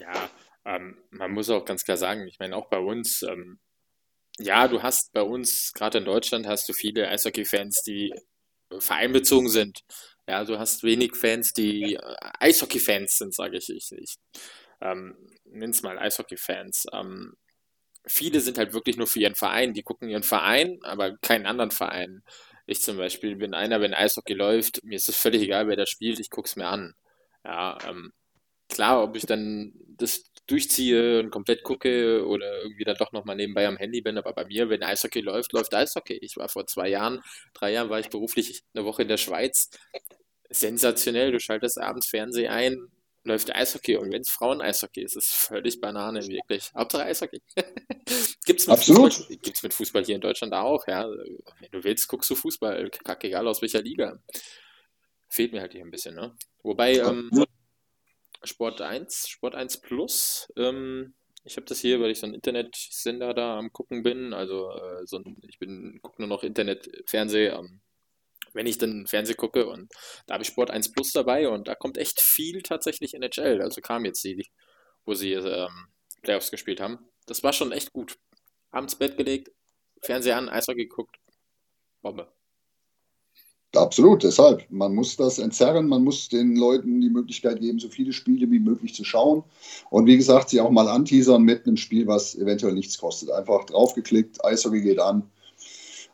[0.00, 0.30] Ja,
[0.64, 3.58] ähm, man muss auch ganz klar sagen, ich meine auch bei uns, ähm,
[4.38, 8.12] ja, du hast bei uns, gerade in Deutschland, hast du viele Eishockey-Fans, die
[8.78, 9.80] vereinbezogen sind.
[10.28, 12.00] Ja, du hast wenig Fans, die äh,
[12.40, 13.68] Eishockey-Fans sind, sage ich.
[13.68, 14.16] Ich, ich
[14.80, 16.86] ähm, nenn's mal Eishockey-Fans.
[16.92, 17.34] Ähm,
[18.06, 19.74] viele sind halt wirklich nur für ihren Verein.
[19.74, 22.22] Die gucken ihren Verein, aber keinen anderen Verein.
[22.66, 25.86] Ich zum Beispiel bin einer, wenn Eishockey läuft, mir ist es völlig egal, wer da
[25.86, 26.94] spielt, ich gucke es mir an.
[27.44, 28.12] Ja, ähm,
[28.68, 33.66] klar, ob ich dann das durchziehe und komplett gucke oder irgendwie dann doch nochmal nebenbei
[33.66, 36.18] am Handy bin, aber bei mir, wenn Eishockey läuft, läuft Eishockey.
[36.20, 37.22] Ich war vor zwei Jahren,
[37.54, 39.70] drei Jahren war ich beruflich eine Woche in der Schweiz.
[40.50, 42.88] Sensationell, du schaltest abends Fernsehen ein,
[43.24, 46.70] läuft Eishockey und wenn es Frauen-Eishockey ist, ist es völlig Banane, wirklich.
[46.76, 47.40] Hauptsache Eishockey.
[48.44, 49.14] gibt's mit Absolut.
[49.14, 51.08] Fußball, gibt's mit Fußball hier in Deutschland auch, ja.
[51.08, 54.18] Wenn du willst, guckst du Fußball, egal aus welcher Liga.
[55.30, 56.36] Fehlt mir halt hier ein bisschen, ne?
[56.62, 57.30] Wobei, ähm,
[58.46, 60.52] Sport 1, Sport 1 Plus.
[60.56, 64.32] Ähm, ich habe das hier, weil ich so ein Internetsender da am gucken bin.
[64.32, 67.80] Also äh, so ein, ich bin gucke nur noch Internet, Fernseh, ähm,
[68.54, 69.92] wenn ich dann Fernseh gucke und
[70.26, 73.60] da habe ich Sport 1 Plus dabei und da kommt echt viel tatsächlich NHL.
[73.62, 74.48] Also kam jetzt die,
[75.04, 75.88] wo sie ähm,
[76.22, 76.98] Playoffs gespielt haben.
[77.26, 78.16] Das war schon echt gut.
[78.70, 79.50] Abends Bett gelegt,
[80.02, 81.16] Fernseher an, Eishockey geguckt.
[82.02, 82.32] Bombe.
[83.76, 84.64] Absolut, deshalb.
[84.70, 88.58] Man muss das entzerren, man muss den Leuten die Möglichkeit geben, so viele Spiele wie
[88.58, 89.42] möglich zu schauen.
[89.90, 93.30] Und wie gesagt, sie auch mal anteasern mit einem Spiel, was eventuell nichts kostet.
[93.30, 95.22] Einfach draufgeklickt, Eishockey geht an.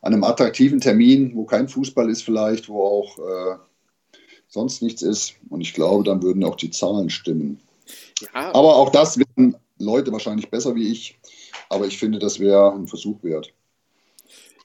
[0.02, 3.56] An einem attraktiven Termin, wo kein Fußball ist, vielleicht, wo auch äh,
[4.48, 5.34] sonst nichts ist.
[5.50, 7.60] Und ich glaube, dann würden auch die Zahlen stimmen.
[8.20, 8.54] Ja.
[8.54, 11.18] Aber auch das wissen Leute wahrscheinlich besser wie ich.
[11.68, 13.52] Aber ich finde, das wäre ein Versuch wert.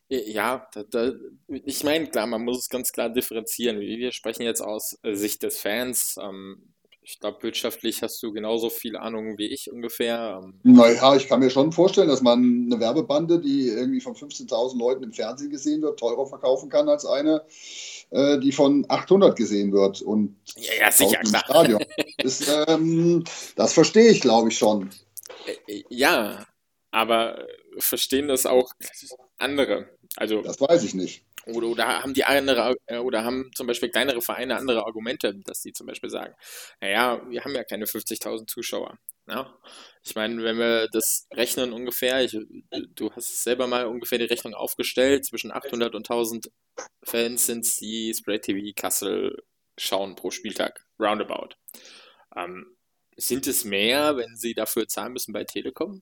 [0.08, 1.14] Ja, da, da,
[1.48, 3.80] ich meine, klar, man muss es ganz klar differenzieren.
[3.80, 6.16] Wir sprechen jetzt aus äh, Sicht des Fans.
[6.22, 6.76] Ähm,
[7.08, 10.42] ich glaube, wirtschaftlich hast du genauso viel Ahnung wie ich ungefähr.
[10.44, 14.78] Ähm, naja, ich kann mir schon vorstellen, dass man eine Werbebande, die irgendwie von 15.000
[14.78, 17.44] Leuten im Fernsehen gesehen wird, teurer verkaufen kann als eine,
[18.10, 20.02] äh, die von 800 gesehen wird.
[20.02, 21.44] Und ja, ja sicher, klar.
[21.46, 21.84] Stadion.
[22.18, 23.24] Das, ähm,
[23.56, 24.90] das verstehe ich, glaube ich, schon.
[25.68, 26.46] Äh, ja,
[26.90, 27.46] aber
[27.78, 28.72] verstehen das auch
[29.38, 29.90] andere.
[30.16, 31.26] Also, das weiß ich nicht.
[31.46, 35.62] Oder, oder haben die andere, äh, oder haben zum Beispiel kleinere Vereine andere Argumente, dass
[35.62, 36.34] die zum Beispiel sagen,
[36.82, 38.98] naja, wir haben ja keine 50.000 Zuschauer.
[39.28, 39.44] Ja?
[39.44, 39.54] Ne?
[40.04, 42.38] Ich meine, wenn wir das rechnen ungefähr, ich,
[42.96, 46.52] du hast selber mal ungefähr die Rechnung aufgestellt, zwischen 800 und 1000
[47.04, 49.44] Fans sind es, die Spray TV Kassel
[49.78, 51.56] schauen pro Spieltag, roundabout.
[52.36, 52.76] Ähm,
[53.18, 56.02] sind es mehr, wenn sie dafür zahlen müssen bei Telekom?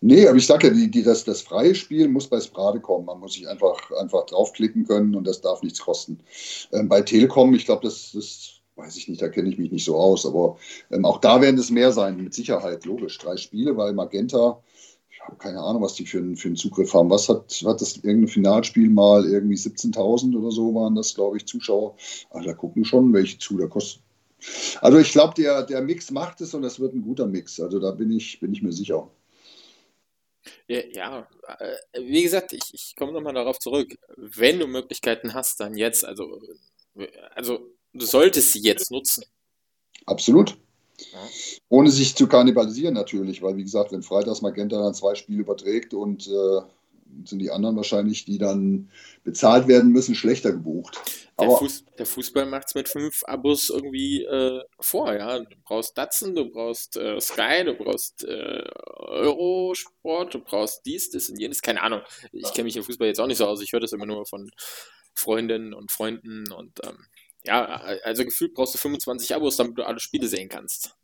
[0.00, 3.06] Nee, aber ich sage ja, die, die, das, das freie Spiel muss bei Sprade kommen.
[3.06, 6.20] Man muss sich einfach, einfach draufklicken können und das darf nichts kosten.
[6.72, 9.84] Ähm, bei Telekom, ich glaube, das, das weiß ich nicht, da kenne ich mich nicht
[9.84, 10.56] so aus, aber
[10.90, 13.18] ähm, auch da werden es mehr sein, mit Sicherheit, logisch.
[13.18, 14.62] Drei Spiele, weil Magenta,
[15.10, 17.10] ich habe keine Ahnung, was die für, einen, für einen Zugriff haben.
[17.10, 21.46] Was hat, hat das irgendein Finalspiel mal irgendwie 17.000 oder so waren das, glaube ich,
[21.46, 21.96] Zuschauer?
[22.30, 24.02] Also da gucken schon welche zu, da kostet.
[24.80, 27.60] Also ich glaube, der, der Mix macht es und das wird ein guter Mix.
[27.60, 29.10] Also da bin ich, bin ich mir sicher.
[30.68, 33.96] Ja, äh, wie gesagt, ich, ich komme nochmal darauf zurück.
[34.16, 36.04] Wenn du Möglichkeiten hast, dann jetzt.
[36.04, 36.40] Also,
[37.34, 39.24] also du solltest sie jetzt nutzen.
[40.06, 40.56] Absolut.
[41.12, 41.28] Ja.
[41.68, 45.94] Ohne sich zu kannibalisieren natürlich, weil wie gesagt, wenn Freitags Magenta dann zwei Spiele überträgt
[45.94, 46.60] und äh,
[47.24, 48.90] sind die anderen wahrscheinlich, die dann
[49.24, 50.98] bezahlt werden müssen, schlechter gebucht.
[51.38, 55.38] Der, Fuß, der Fußball macht es mit fünf Abos irgendwie äh, vor, ja.
[55.38, 58.64] Du brauchst Datsen, du brauchst äh, Sky, du brauchst äh,
[58.96, 62.02] Eurosport, du brauchst dies, das und jenes, keine Ahnung.
[62.32, 64.26] Ich kenne mich im Fußball jetzt auch nicht so aus, ich höre das immer nur
[64.26, 64.50] von
[65.14, 67.06] Freundinnen und Freunden und ähm,
[67.44, 67.64] ja,
[68.04, 70.96] also gefühlt brauchst du 25 Abos, damit du alle Spiele sehen kannst.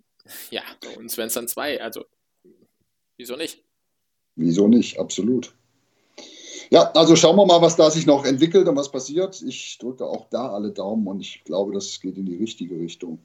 [0.50, 2.04] Ja, bei uns wären es dann zwei, also
[3.16, 3.64] wieso nicht?
[4.34, 5.54] Wieso nicht, absolut.
[6.70, 9.40] Ja, also schauen wir mal, was da sich noch entwickelt und was passiert.
[9.42, 13.18] Ich drücke auch da alle Daumen und ich glaube, das geht in die richtige Richtung.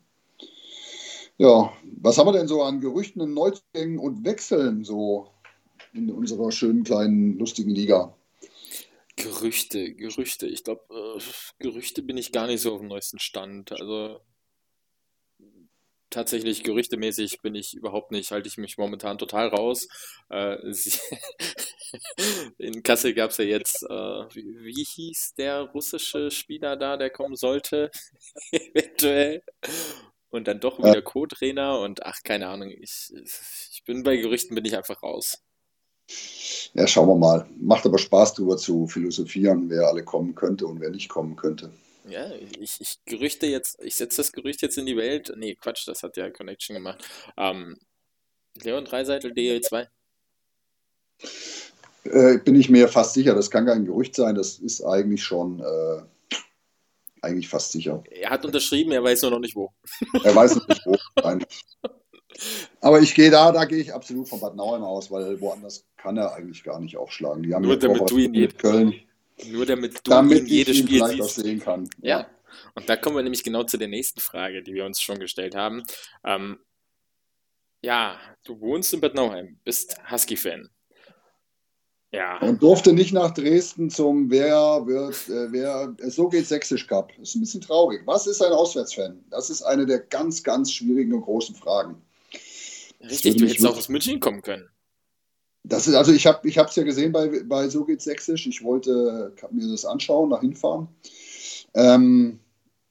[1.38, 5.27] Ja, was haben wir denn so an Gerüchten und Neuzugängen und Wechseln so
[5.93, 8.13] in unserer schönen kleinen lustigen Liga?
[9.15, 10.47] Gerüchte, Gerüchte.
[10.47, 11.21] Ich glaube, äh,
[11.60, 13.71] Gerüchte bin ich gar nicht so auf dem neuesten Stand.
[13.71, 14.19] Also
[16.12, 19.88] tatsächlich gerüchtemäßig bin ich überhaupt nicht, halte ich mich momentan total raus.
[20.30, 20.58] Äh,
[22.58, 27.10] in Kassel gab es ja jetzt, äh, wie, wie, hieß der russische Spieler da, der
[27.10, 27.89] kommen sollte?
[28.52, 29.41] Eventuell.
[30.30, 34.65] und dann doch wieder Co-Trainer und ach, keine Ahnung, ich, ich bin bei Gerüchten, bin
[34.65, 35.41] ich einfach raus.
[36.74, 37.47] Ja, schauen wir mal.
[37.58, 41.71] Macht aber Spaß, darüber zu philosophieren, wer alle kommen könnte und wer nicht kommen könnte.
[42.08, 45.32] Ja, ich, ich Gerüchte jetzt, ich setze das Gerücht jetzt in die Welt.
[45.36, 47.04] Nee, Quatsch, das hat ja Connection gemacht.
[47.38, 47.78] Ähm,
[48.62, 49.88] Leon Dreiseitel DL2.
[52.04, 55.60] Äh, bin ich mir fast sicher, das kann kein Gerücht sein, das ist eigentlich schon
[55.60, 56.02] äh,
[57.22, 58.04] eigentlich fast sicher.
[58.10, 59.72] Er hat unterschrieben, er weiß nur noch nicht wo.
[60.24, 60.98] Er weiß noch nicht wo.
[61.24, 61.46] Nein.
[62.80, 66.18] Aber ich gehe da, da gehe ich absolut von Bad Nauheim aus, weil woanders kann
[66.18, 67.44] er eigentlich gar nicht aufschlagen.
[67.44, 68.96] Die haben nur damit du ihn mit Köln.
[69.45, 71.36] Nur damit du damit jedes Spiel siehst.
[71.36, 71.89] sehen kann.
[72.01, 72.19] Ja.
[72.19, 72.27] ja.
[72.75, 75.56] Und da kommen wir nämlich genau zu der nächsten Frage, die wir uns schon gestellt
[75.56, 75.84] haben.
[76.23, 76.60] Ähm,
[77.82, 80.69] ja, du wohnst in Bad Nauheim, bist Husky-Fan.
[82.13, 82.39] Ja.
[82.39, 87.13] Und durfte nicht nach Dresden zum Wer wird, äh, wer, so geht Sächsisch Cup.
[87.17, 88.01] Das ist ein bisschen traurig.
[88.06, 89.23] Was ist ein Auswärtsfan?
[89.30, 92.01] Das ist eine der ganz, ganz schwierigen und großen Fragen.
[92.99, 94.69] Richtig, du hättest auch aus München kommen können.
[95.63, 98.47] Das ist, also ich habe es ja gesehen bei, bei So geht's Sächsisch.
[98.47, 100.88] Ich wollte mir das anschauen, nach hinfahren.
[101.74, 102.39] Ähm,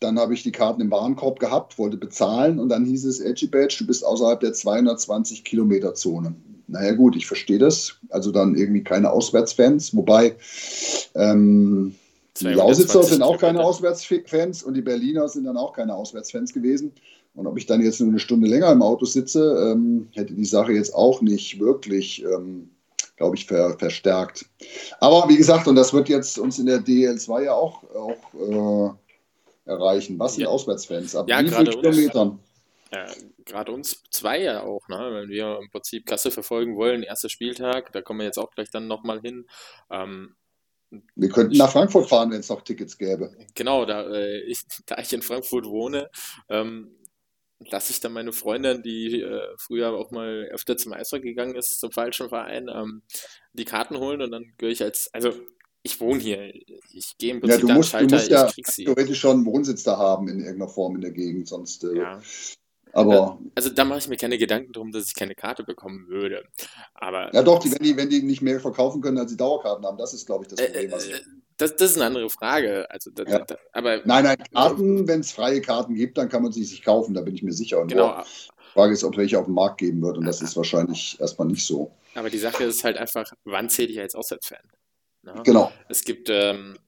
[0.00, 3.46] dann habe ich die Karten im Warenkorb gehabt, wollte bezahlen und dann hieß es, Edgy
[3.46, 6.34] Badge, du bist außerhalb der 220 Kilometer Zone.
[6.68, 7.98] Naja gut, ich verstehe das.
[8.08, 10.36] Also dann irgendwie keine Auswärtsfans, wobei
[11.14, 11.94] ähm,
[12.40, 16.92] die Lausitzer sind auch keine Auswärtsfans und die Berliner sind dann auch keine Auswärtsfans gewesen.
[17.34, 20.44] Und ob ich dann jetzt nur eine Stunde länger im Auto sitze, ähm, hätte die
[20.44, 22.70] Sache jetzt auch nicht wirklich, ähm,
[23.16, 24.46] glaube ich, ver verstärkt.
[24.98, 28.96] Aber wie gesagt, und das wird jetzt uns in der DL2 ja auch, auch
[29.66, 30.18] äh, erreichen.
[30.18, 30.48] Was sind ja.
[30.48, 31.14] Auswärtsfans?
[31.14, 32.40] Ab ja, wie vielen Kilometern?
[32.92, 33.06] Ja,
[33.44, 35.10] gerade uns zwei ja auch, ne?
[35.12, 38.70] wenn wir im Prinzip Kasse verfolgen wollen, erster Spieltag, da kommen wir jetzt auch gleich
[38.70, 39.46] dann nochmal hin.
[39.90, 40.34] Ähm,
[41.14, 43.32] wir könnten nach Frankfurt fahren, wenn es noch Tickets gäbe.
[43.54, 46.10] Genau, da, äh, ich, da ich in Frankfurt wohne,
[46.48, 46.96] ähm,
[47.68, 51.78] lasse ich dann meine Freundin, die äh, früher auch mal öfter zum Eishockey gegangen ist,
[51.80, 53.02] zum falschen Verein, ähm,
[53.52, 55.32] die Karten holen und dann gehöre ich als, also
[55.82, 56.52] ich wohne hier,
[56.92, 59.82] ich gehe im Prinzip ja, du musst, Schalter, du musst ja theoretisch schon einen Wohnsitz
[59.82, 62.20] da haben in irgendeiner Form in der Gegend, sonst äh, ja.
[62.92, 66.44] Aber also da mache ich mir keine Gedanken drum, dass ich keine Karte bekommen würde.
[66.94, 69.86] Aber ja doch, die, wenn, die, wenn die nicht mehr verkaufen können, als sie Dauerkarten
[69.86, 70.90] haben, das ist, glaube ich, das Problem.
[70.90, 71.20] Äh, äh,
[71.60, 72.90] das, das ist eine andere Frage.
[72.90, 73.38] Also, da, ja.
[73.40, 76.82] da, aber, nein, nein, Karten, wenn es freie Karten gibt, dann kann man sie sich
[76.82, 77.80] kaufen, da bin ich mir sicher.
[77.80, 78.22] Und genau.
[78.22, 81.48] Die Frage ist, ob welche auf dem Markt geben wird und das ist wahrscheinlich erstmal
[81.48, 81.92] nicht so.
[82.14, 84.62] Aber die Sache ist halt einfach, wann zähle ich als Auswärtsfan?
[85.22, 85.42] Ne?
[85.44, 85.72] Genau.
[85.88, 86.78] Es gibt ähm,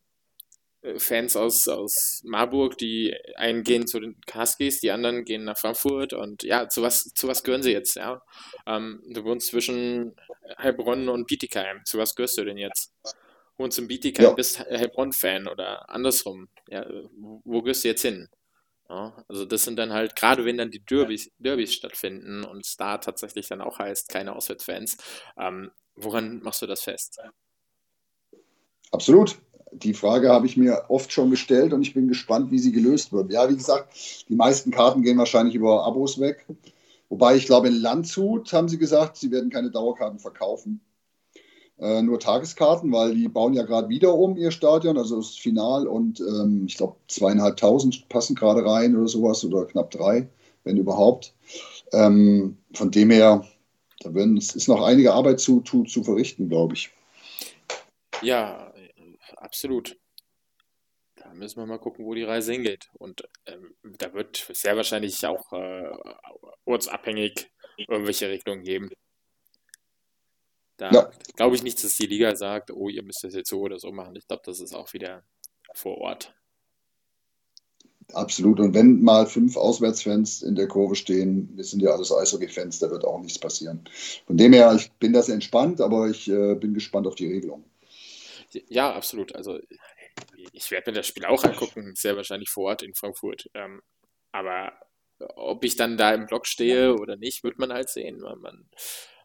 [0.97, 6.13] Fans aus, aus Marburg, die einen gehen zu den Huskies, die anderen gehen nach Frankfurt
[6.13, 7.97] und ja, zu was, zu was gehören sie jetzt?
[7.97, 8.23] Ja?
[8.67, 10.17] Ähm, du wohnst zwischen
[10.59, 11.83] Heilbronn und Bietigheim.
[11.85, 12.93] Zu was gehörst du denn jetzt?
[13.59, 14.33] Wohnst in Bietigheim, ja.
[14.33, 16.49] bist Heilbronn-Fan oder andersrum.
[16.69, 16.87] Ja,
[17.45, 18.29] wo gehörst du jetzt hin?
[18.89, 22.77] Ja, also das sind dann halt, gerade wenn dann die Derbys, Derbys stattfinden und es
[22.77, 24.97] da tatsächlich dann auch heißt, keine Auswärtsfans,
[25.39, 27.19] ähm, woran machst du das fest?
[28.91, 29.39] Absolut
[29.73, 33.13] die Frage habe ich mir oft schon gestellt und ich bin gespannt, wie sie gelöst
[33.13, 33.33] wird.
[33.33, 33.95] Ja, wie gesagt,
[34.29, 36.47] die meisten Karten gehen wahrscheinlich über Abos weg.
[37.09, 40.81] Wobei ich glaube, in Landshut haben sie gesagt, sie werden keine Dauerkarten verkaufen.
[41.83, 45.89] Äh, nur Tageskarten, weil die bauen ja gerade wieder um ihr Stadion, also das Final
[45.89, 50.29] und ähm, ich glaube zweieinhalbtausend passen gerade rein oder sowas oder knapp drei,
[50.63, 51.35] wenn überhaupt.
[51.93, 53.45] Ähm, von dem her,
[53.99, 56.91] da werden, es ist noch einige Arbeit zu, zu, zu verrichten, glaube ich.
[58.23, 58.73] Ja,
[59.35, 59.99] absolut.
[61.17, 62.91] Da müssen wir mal gucken, wo die Reise hingeht.
[62.95, 65.91] Und ähm, da wird sehr wahrscheinlich auch äh,
[66.65, 68.89] ortsabhängig irgendwelche Regelungen geben.
[70.83, 71.11] Da ja.
[71.37, 73.93] glaube ich nicht, dass die Liga sagt, oh, ihr müsst das jetzt so oder so
[73.93, 74.17] machen.
[74.17, 75.23] Ich glaube, das ist auch wieder
[75.75, 76.35] vor Ort.
[78.13, 78.59] Absolut.
[78.59, 82.91] Und wenn mal fünf Auswärtsfans in der Kurve stehen, wir sind ja alles Eishockey-Fans, da
[82.91, 83.85] wird auch nichts passieren.
[84.27, 87.65] Von dem her, ich bin das entspannt, aber ich äh, bin gespannt auf die Regelung.
[88.69, 89.37] Ja, absolut.
[89.37, 89.61] Also
[90.53, 93.49] ich werde mir das Spiel auch angucken, sehr wahrscheinlich vor Ort in Frankfurt.
[93.55, 93.83] Ähm,
[94.33, 94.73] aber
[95.37, 98.19] ob ich dann da im Block stehe oder nicht, wird man halt sehen.
[98.19, 98.69] Man, man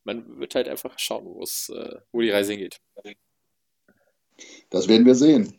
[0.07, 2.79] wird halt einfach schauen, äh, wo die Reise hingeht.
[4.69, 5.57] Das werden wir sehen.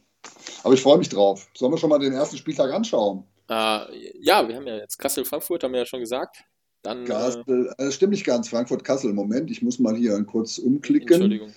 [0.63, 1.49] Aber ich freue mich drauf.
[1.55, 3.25] Sollen wir schon mal den ersten Spieltag anschauen?
[3.49, 6.45] Äh, ja, wir haben ja jetzt Kassel-Frankfurt, haben wir ja schon gesagt.
[6.83, 9.13] Dann, Kassel, äh, stimmt nicht ganz, Frankfurt-Kassel.
[9.13, 11.15] Moment, ich muss mal hier kurz umklicken.
[11.15, 11.53] Entschuldigung.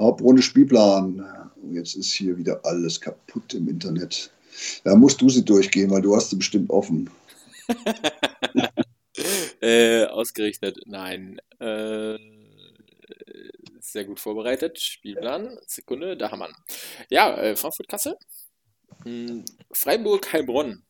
[0.00, 1.52] Hauptrunde Spielplan.
[1.72, 4.30] Jetzt ist hier wieder alles kaputt im Internet.
[4.84, 7.10] Da musst du sie durchgehen, weil du hast sie bestimmt offen.
[9.60, 11.40] äh, ausgerechnet, nein.
[11.60, 12.18] Äh,
[13.80, 14.80] sehr gut vorbereitet.
[14.80, 16.50] Spielplan, Sekunde, da haben wir.
[17.10, 18.16] Ja, äh, Frankfurt-Kassel.
[19.04, 20.82] Hm, Freiburg-Heilbronn.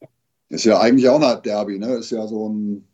[0.48, 1.96] Ist ja eigentlich auch eine Derby, ne?
[1.96, 2.88] Ist ja so ein,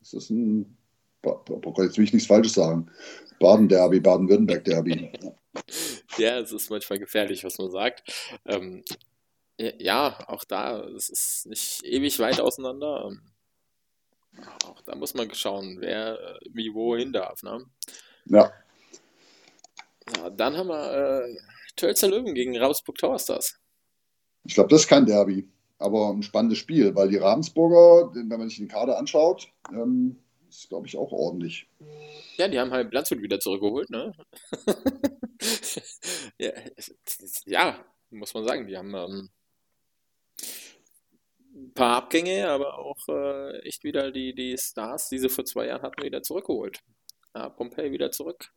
[0.00, 0.76] ist das ein,
[1.24, 2.90] jetzt will ich nichts Falsches sagen.
[3.40, 5.12] Baden-Derby, Baden-Württemberg-Derby.
[6.18, 8.10] Ja, es ist manchmal gefährlich, was man sagt.
[8.46, 8.84] Ähm,
[9.58, 13.06] ja, auch da, es ist nicht ewig weit auseinander.
[13.06, 13.20] Ähm,
[14.64, 17.42] auch da muss man schauen, wer äh, wie wohin darf.
[17.42, 17.64] Ne?
[18.26, 18.52] Ja.
[20.16, 20.30] ja.
[20.30, 21.36] Dann haben wir äh,
[21.76, 23.58] Tölzer Löwen gegen Ravensburg Towerstars.
[24.44, 28.48] Ich glaube, das ist kein Derby, aber ein spannendes Spiel, weil die Ravensburger, wenn man
[28.48, 30.18] sich den Kader anschaut, ähm,
[30.48, 31.68] ist, glaube ich, auch ordentlich.
[32.36, 34.12] Ja, die haben halt Landshut wieder zurückgeholt, ne?
[36.38, 36.52] ja,
[37.44, 39.30] ja, muss man sagen, die haben ähm,
[41.56, 45.66] ein paar Abgänge, aber auch äh, echt wieder die, die Stars, die sie vor zwei
[45.66, 46.80] Jahren hatten, wieder zurückgeholt.
[47.34, 48.50] Ja, Pompey wieder zurück.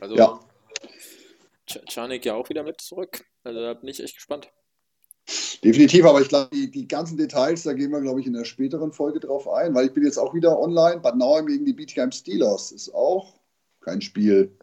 [0.00, 0.40] Also ja.
[1.66, 3.24] Czarnik ja auch wieder mit zurück.
[3.44, 4.50] Also da bin ich echt gespannt.
[5.64, 8.44] Definitiv, aber ich glaube, die, die ganzen Details, da gehen wir, glaube ich, in der
[8.44, 11.00] späteren Folge drauf ein, weil ich bin jetzt auch wieder online.
[11.00, 13.34] Bad Nauheim gegen die Bietigheim Steelers ist auch
[13.80, 14.56] kein Spiel,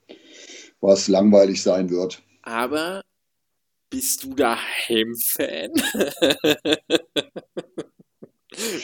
[0.81, 2.21] was langweilig sein wird.
[2.41, 3.03] Aber
[3.89, 5.71] bist du da Heim-Fan?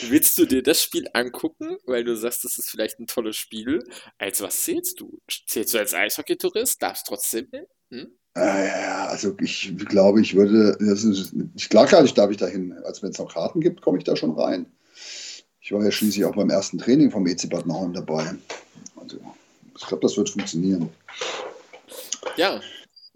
[0.08, 3.84] Willst du dir das Spiel angucken, weil du sagst, das ist vielleicht ein tolles Spiel?
[4.18, 5.18] Als was zählst du?
[5.46, 6.82] Zählst du als Eishockey-Tourist?
[6.82, 7.48] Darfst trotzdem
[7.90, 8.08] hm?
[8.34, 11.32] Ja, also ich glaube, ich würde, das ist,
[11.70, 12.72] klar, klar, ich darf ich dahin.
[12.84, 14.66] Also wenn es noch Karten gibt, komme ich da schon rein.
[15.60, 18.34] Ich war ja schließlich auch beim ersten Training vom EC Bad Nauheim dabei.
[18.96, 19.18] Also
[19.76, 20.90] ich glaube, das wird funktionieren.
[22.36, 22.60] Ja,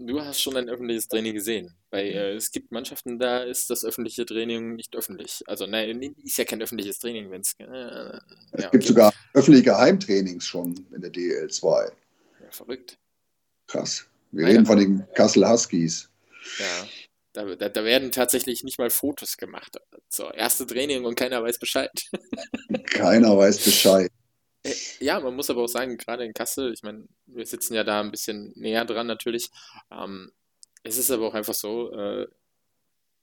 [0.06, 1.74] du hast schon ein öffentliches Training gesehen.
[1.90, 5.42] Weil äh, es gibt Mannschaften, da ist das öffentliche Training nicht öffentlich.
[5.46, 7.54] Also nein, ist ja kein öffentliches Training, wenn es.
[7.58, 7.64] Äh,
[8.52, 8.86] es ja, gibt okay.
[8.86, 11.90] sogar öffentliche Heimtrainings schon in der DL2.
[12.42, 12.98] Ja, verrückt.
[13.66, 14.06] Krass.
[14.32, 16.08] Wir Nein, reden von den Kassel Huskies.
[16.58, 16.88] Ja,
[17.32, 19.76] da, da, da, werden tatsächlich nicht mal Fotos gemacht.
[20.08, 21.90] So, erste Training und keiner weiß Bescheid.
[22.92, 24.10] keiner weiß Bescheid.
[24.62, 27.84] Äh, ja, man muss aber auch sagen, gerade in Kassel, ich meine, wir sitzen ja
[27.84, 29.50] da ein bisschen näher dran natürlich.
[29.90, 30.32] Ähm,
[30.82, 32.26] es ist aber auch einfach so, äh,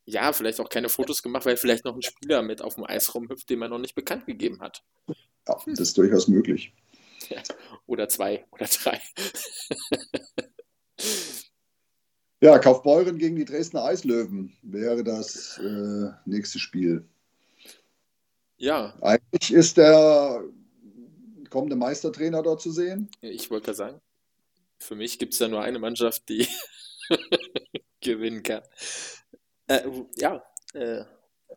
[0.06, 3.13] ja, vielleicht auch keine Fotos gemacht, weil vielleicht noch ein Spieler mit auf dem Eis
[3.13, 4.84] rumhüpft, den man noch nicht bekannt gegeben hat.
[5.47, 6.73] Ja, das ist durchaus möglich.
[7.30, 7.41] Ja,
[7.88, 9.02] oder zwei oder drei.
[12.39, 17.04] Ja, Kaufbeuren gegen die Dresdner Eislöwen wäre das äh, nächste Spiel.
[18.58, 18.95] Ja.
[19.02, 20.43] Eigentlich ist der
[21.49, 23.10] kommende Meistertrainer dort zu sehen.
[23.21, 24.01] Ich wollte sagen,
[24.79, 26.47] für mich gibt es da nur eine Mannschaft, die
[28.01, 28.63] gewinnen kann.
[29.67, 29.81] Äh,
[30.17, 31.03] ja, äh,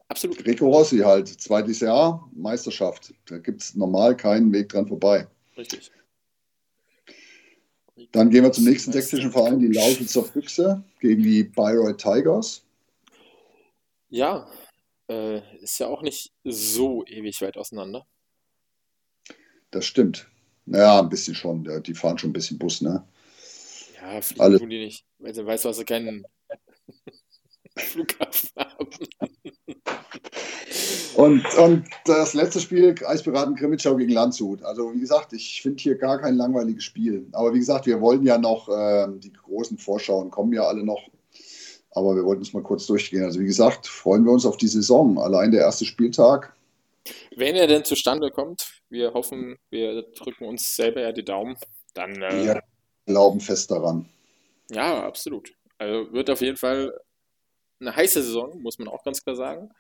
[0.09, 0.45] absolut.
[0.47, 3.15] Rico Rossi halt, zweites Jahr, Meisterschaft.
[3.27, 5.29] Da gibt es normal keinen Weg dran vorbei.
[5.57, 5.93] Richtig.
[8.13, 12.65] Dann gehen wir zum nächsten sächsischen Verein, die Lausitzer Füchse gegen die Bayreuth Tigers.
[14.09, 14.51] Ja,
[15.09, 18.07] äh, ist ja auch nicht so ewig weit auseinander.
[19.71, 20.27] Das stimmt.
[20.67, 21.83] Naja, ein bisschen schon.
[21.83, 23.05] Die fahren schon ein bisschen Bus, ne?
[24.01, 24.59] Ja, fliegen Alle.
[24.59, 25.05] tun die nicht.
[25.19, 26.25] Weil sie weiß, was sie keinen
[27.77, 28.89] Flughafen haben.
[31.17, 34.63] Und, und das letzte Spiel, Eispiraten Krimitschau gegen Landshut.
[34.63, 37.27] Also wie gesagt, ich finde hier gar kein langweiliges Spiel.
[37.33, 41.11] Aber wie gesagt, wir wollen ja noch, äh, die großen Vorschauen kommen ja alle noch.
[41.93, 43.25] Aber wir wollten es mal kurz durchgehen.
[43.25, 45.19] Also wie gesagt, freuen wir uns auf die Saison.
[45.19, 46.55] Allein der erste Spieltag.
[47.37, 51.57] Wenn er denn zustande kommt, wir hoffen, wir drücken uns selber ja die Daumen.
[51.95, 52.63] Dann, äh, wir
[53.07, 54.09] glauben fest daran.
[54.71, 55.53] Ja, absolut.
[55.79, 56.93] Also wird auf jeden Fall
[57.81, 59.71] eine heiße Saison, muss man auch ganz klar sagen.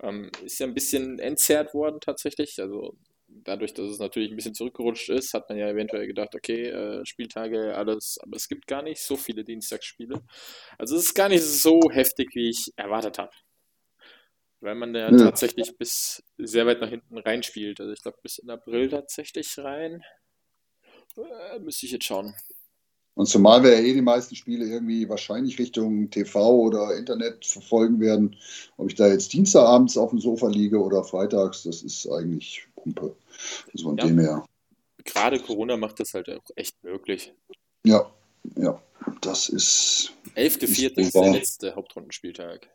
[0.00, 2.60] Ähm, ist ja ein bisschen entzerrt worden tatsächlich.
[2.60, 2.94] Also
[3.26, 7.04] dadurch, dass es natürlich ein bisschen zurückgerutscht ist, hat man ja eventuell gedacht, okay, äh,
[7.04, 10.22] Spieltage, alles, aber es gibt gar nicht so viele Dienstagsspiele.
[10.78, 13.32] Also es ist gar nicht so heftig, wie ich erwartet habe.
[14.60, 15.16] Weil man ja, ja.
[15.16, 17.80] tatsächlich bis sehr weit nach hinten reinspielt.
[17.80, 20.02] Also ich glaube bis in April tatsächlich rein.
[21.16, 22.34] Äh, müsste ich jetzt schauen.
[23.18, 27.98] Und zumal wir ja eh die meisten Spiele irgendwie wahrscheinlich Richtung TV oder Internet verfolgen
[27.98, 28.36] werden,
[28.76, 33.16] ob ich da jetzt Dienstagabends auf dem Sofa liege oder freitags, das ist eigentlich Pumpe.
[33.72, 34.06] Also von ja.
[34.06, 34.44] dem her.
[35.04, 37.32] Gerade Corona macht das halt auch echt möglich.
[37.84, 38.08] Ja,
[38.56, 38.80] ja,
[39.20, 40.12] das ist.
[40.36, 40.98] 11.04.
[40.98, 42.68] ist der letzte Hauptrundenspieltag.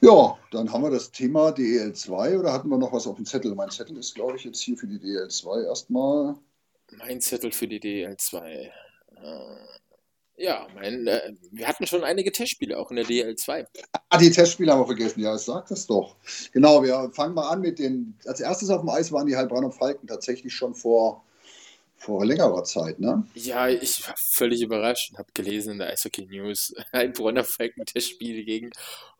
[0.00, 3.54] Ja, dann haben wir das Thema DEL2 oder hatten wir noch was auf dem Zettel?
[3.54, 6.36] Mein Zettel ist, glaube ich, jetzt hier für die DEL2 erstmal.
[6.98, 8.40] Mein Zettel für die DL2.
[8.42, 8.70] Äh,
[10.36, 13.66] ja, mein, äh, wir hatten schon einige Testspiele auch in der DL2.
[14.08, 15.20] Ah, die Testspiele haben wir vergessen.
[15.20, 16.16] Ja, sag das doch.
[16.52, 18.18] Genau, wir fangen mal an mit den.
[18.24, 21.24] Als erstes auf dem Eis waren die Heilbronn und Falken tatsächlich schon vor,
[22.00, 23.26] vor längerer Zeit, ne?
[23.34, 27.84] Ja, ich war völlig überrascht und habe gelesen in der Eishockey News, ein Bronner Falken
[27.84, 28.68] Testspiel gegen,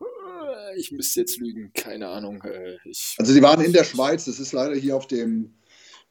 [0.01, 2.41] äh, ich müsste jetzt lügen, keine Ahnung.
[2.43, 5.53] Äh, ich, Also die waren in der Schweiz, das ist leider hier auf dem,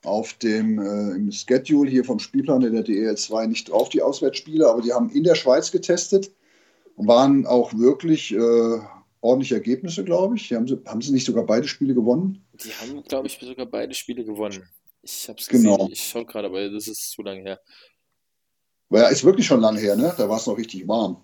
[0.04, 4.80] auf dem äh, im Schedule hier vom Spielplan der DEL2 nicht drauf, die Auswärtsspiele, aber
[4.80, 6.30] die haben in der Schweiz getestet
[6.94, 8.78] und waren auch wirklich äh,
[9.20, 10.52] ordentliche Ergebnisse, glaube ich.
[10.52, 12.44] Haben, sie, haben sie nicht sogar beide Spiele gewonnen?
[12.64, 14.68] die haben, glaube ich, sogar beide Spiele gewonnen.
[15.02, 15.76] Ich habe es Genau.
[15.76, 17.60] gesehen, ich schaue gerade, aber das ist zu lange her.
[18.90, 20.12] Ja, ist wirklich schon lange her, ne?
[20.16, 21.22] Da war es noch richtig warm.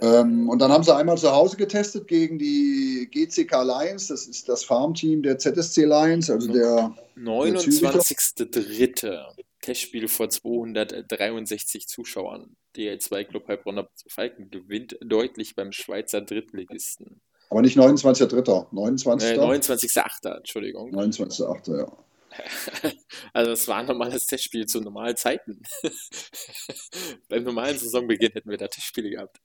[0.00, 4.48] Ähm, und dann haben sie einmal zu Hause getestet gegen die GCK Lions, das ist
[4.48, 9.24] das Farmteam der ZSC Lions, also der 29.03.
[9.60, 12.54] Testspiel vor 263 Zuschauern.
[12.76, 17.20] DL2 Club Heilbronner Falken gewinnt deutlich beim Schweizer Drittligisten.
[17.50, 19.30] Aber nicht 29.3., 29.
[19.30, 20.36] Äh, 29.08.
[20.36, 20.94] Entschuldigung.
[20.94, 21.90] 29.8., ja.
[23.32, 25.60] Also es war ein normales Testspiel zu normalen Zeiten.
[27.28, 29.40] Beim normalen Saisonbeginn hätten wir da Testspiele gehabt.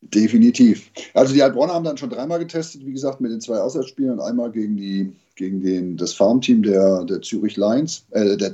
[0.00, 0.90] Definitiv.
[1.14, 4.20] Also die Heilbronner haben dann schon dreimal getestet, wie gesagt, mit den zwei Auswärtsspielen und
[4.20, 8.06] einmal gegen, die, gegen den, das Farmteam der, der Zürich Lions.
[8.10, 8.52] Äh, der,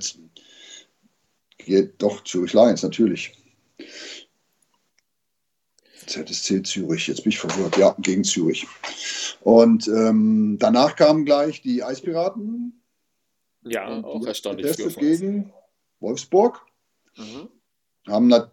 [1.99, 3.32] doch, Zürich Lions, natürlich.
[6.07, 7.76] ZSC Zürich, jetzt bin ich verwirrt.
[7.76, 8.66] Ja, gegen Zürich.
[9.41, 12.80] Und ähm, danach kamen gleich die Eispiraten.
[13.62, 15.20] Ja, und auch die erstaunlich getestet für uns.
[15.20, 15.52] gegen
[16.00, 16.66] Wolfsburg.
[17.16, 17.48] Mhm.
[18.06, 18.50] Haben nat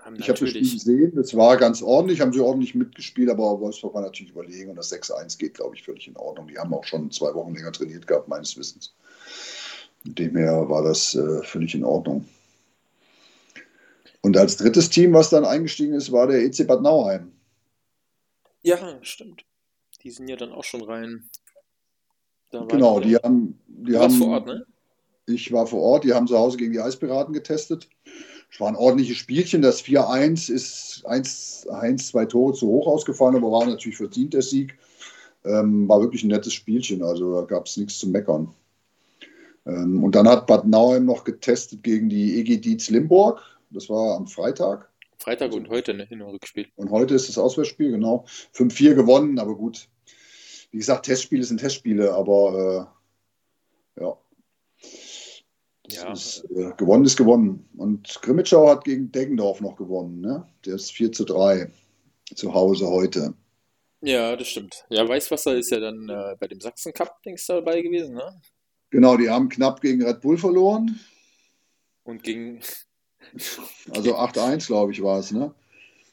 [0.00, 0.72] Haben Ich habe das Spiel natürlich.
[0.72, 4.76] gesehen, das war ganz ordentlich, haben sie ordentlich mitgespielt, aber Wolfsburg war natürlich überlegen und
[4.76, 6.48] das 6-1 geht, glaube ich, völlig in Ordnung.
[6.48, 8.94] Die haben auch schon zwei Wochen länger trainiert gehabt, meines Wissens.
[10.02, 12.26] Von dem her war das äh, völlig in Ordnung.
[14.22, 17.32] Und als drittes Team, was dann eingestiegen ist, war der EC Bad Nauheim.
[18.62, 19.44] Ja, stimmt.
[20.02, 21.30] Die sind ja dann auch schon rein.
[22.50, 23.58] Genau, die haben.
[23.66, 24.66] Die Du haben vor Ort, ne?
[25.26, 27.88] Ich war vor Ort, die haben zu Hause gegen die Eispiraten getestet.
[28.50, 29.62] Es war ein ordentliches Spielchen.
[29.62, 34.42] Das 4-1 ist 1, 1, zwei Tore zu hoch ausgefallen, aber war natürlich verdient der
[34.42, 34.76] Sieg.
[35.44, 38.52] Ähm, war wirklich ein nettes Spielchen, also da gab es nichts zu meckern.
[39.66, 43.40] Ähm, und dann hat Bad Nauheim noch getestet gegen die EG Dietz Limburg.
[43.70, 44.90] Das war am Freitag.
[45.16, 46.04] Freitag und heute, ne?
[46.04, 46.66] Hin- und Rückspiel.
[46.76, 48.24] Und heute ist das Auswärtsspiel, genau.
[48.54, 49.88] 5-4 gewonnen, aber gut.
[50.70, 52.90] Wie gesagt, Testspiele sind Testspiele, aber
[53.96, 54.18] äh, ja.
[55.88, 56.12] Ja.
[56.12, 57.68] Ist, äh, gewonnen ist gewonnen.
[57.76, 60.20] Und Grimmitschau hat gegen Deggendorf noch gewonnen.
[60.20, 60.46] Ne?
[60.64, 61.70] Der ist 4 zu 3
[62.34, 63.34] zu Hause heute.
[64.00, 64.84] Ja, das stimmt.
[64.88, 68.40] Ja, Weißwasser ist ja dann äh, bei dem Sachsen Cup, denkst du, dabei gewesen, ne?
[68.90, 70.98] Genau, die haben knapp gegen Red Bull verloren.
[72.04, 72.60] Und gegen,
[73.94, 75.30] Also 8-1, glaube ich, war es.
[75.32, 75.54] Ne?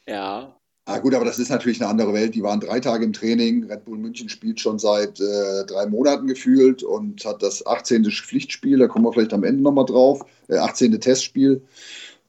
[0.08, 0.57] ja,
[0.90, 2.34] Ah, gut, aber das ist natürlich eine andere Welt.
[2.34, 3.66] Die waren drei Tage im Training.
[3.66, 8.06] Red Bull München spielt schon seit äh, drei Monaten gefühlt und hat das 18.
[8.06, 8.80] Pflichtspiel.
[8.80, 10.22] Da kommen wir vielleicht am Ende nochmal drauf.
[10.48, 10.98] Äh, 18.
[11.02, 11.62] Testspiel.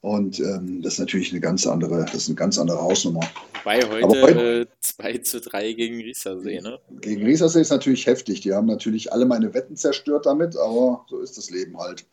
[0.00, 3.20] Und ähm, das ist natürlich eine ganz andere, das ist eine ganz andere Hausnummer.
[3.62, 6.80] wobei Aber heute heute- äh, 2 zu 3 gegen Riesersee, ne?
[7.00, 8.40] Gegen Riesersee ist natürlich heftig.
[8.40, 12.04] Die haben natürlich alle meine Wetten zerstört damit, aber so ist das Leben halt.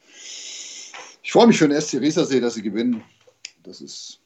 [1.24, 3.02] Ich freue mich für den SC Riesersee, dass sie gewinnen.
[3.64, 4.20] Das ist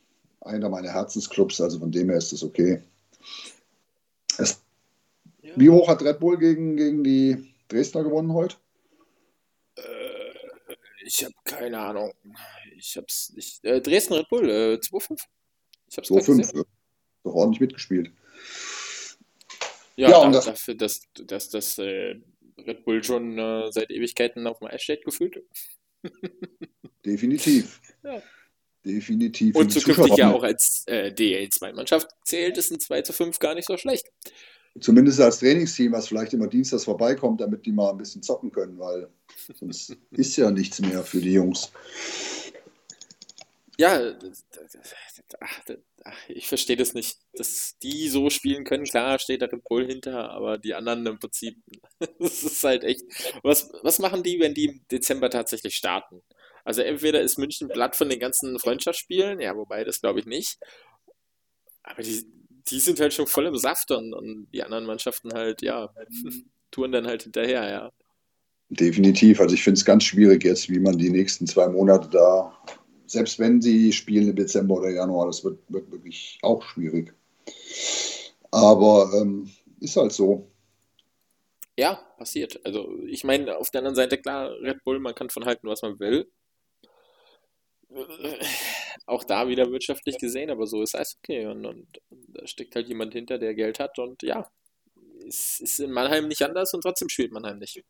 [0.50, 2.82] einer meiner Herzensclubs, also von dem her ist das okay.
[4.38, 4.62] Es,
[5.42, 5.54] Ja.
[5.56, 8.56] wie hoch hat Red Bull gegen, gegen die Dresdner gewonnen heute?
[9.76, 9.82] Äh,
[11.06, 12.14] ich habe keine Ahnung.
[12.78, 13.64] Ich hab's nicht.
[13.66, 15.18] Äh, Dresden Red Bull, äh, 2-5.
[15.90, 16.38] Ich hab's grad 2-5.
[16.38, 16.64] gesehen.
[17.24, 18.12] Doch ordentlich mitgespielt.
[19.96, 22.16] Ja, Ja, und das- dafür, dass, dass das äh,
[22.58, 25.44] Red Bull schon äh, seit Ewigkeiten auf dem Eis steht, gefühlt.
[27.06, 27.82] Definitiv.
[28.04, 28.22] Ja.
[28.86, 29.56] Definitiv.
[29.56, 33.68] Und zukünftig ja auch als äh, DL2-Mannschaft zählt, ist ein 2 zu 5 gar nicht
[33.68, 34.06] so schlecht.
[34.80, 38.80] Zumindest als Trainingsteam, was vielleicht immer dienstags vorbeikommt, damit die mal ein bisschen zocken können,
[38.80, 39.10] weil
[39.60, 41.72] sonst ist ja nichts mehr für die Jungs.
[43.78, 44.14] Ja,
[45.40, 45.62] ach,
[46.28, 48.84] ich verstehe das nicht, dass die so spielen können.
[48.84, 51.58] Klar steht da Red Bull hinter, aber die anderen im Prinzip,
[52.20, 53.04] das ist halt echt.
[53.42, 56.22] Was, was machen die, wenn die im Dezember tatsächlich starten?
[56.64, 60.58] Also entweder ist München platt von den ganzen Freundschaftsspielen, ja, wobei das glaube ich nicht.
[61.84, 62.26] Aber die,
[62.68, 65.90] die sind halt schon voll im Saft und, und die anderen Mannschaften halt, ja,
[66.72, 67.92] touren dann halt hinterher, ja.
[68.70, 69.40] Definitiv.
[69.40, 72.54] Also ich finde es ganz schwierig jetzt, wie man die nächsten zwei Monate da,
[73.08, 77.14] selbst wenn sie spielen im Dezember oder Januar, das wird, wird wirklich auch schwierig.
[78.52, 79.50] Aber ähm,
[79.80, 80.52] ist halt so.
[81.78, 82.60] Ja, passiert.
[82.64, 85.82] Also ich meine, auf der anderen Seite, klar, Red Bull, man kann von halten, was
[85.82, 86.30] man will.
[89.06, 93.14] Auch da wieder wirtschaftlich gesehen, aber so ist Eishockey und, und da steckt halt jemand
[93.14, 94.50] hinter, der Geld hat und ja,
[95.28, 97.84] es ist in Mannheim nicht anders und trotzdem spielt Mannheim nicht.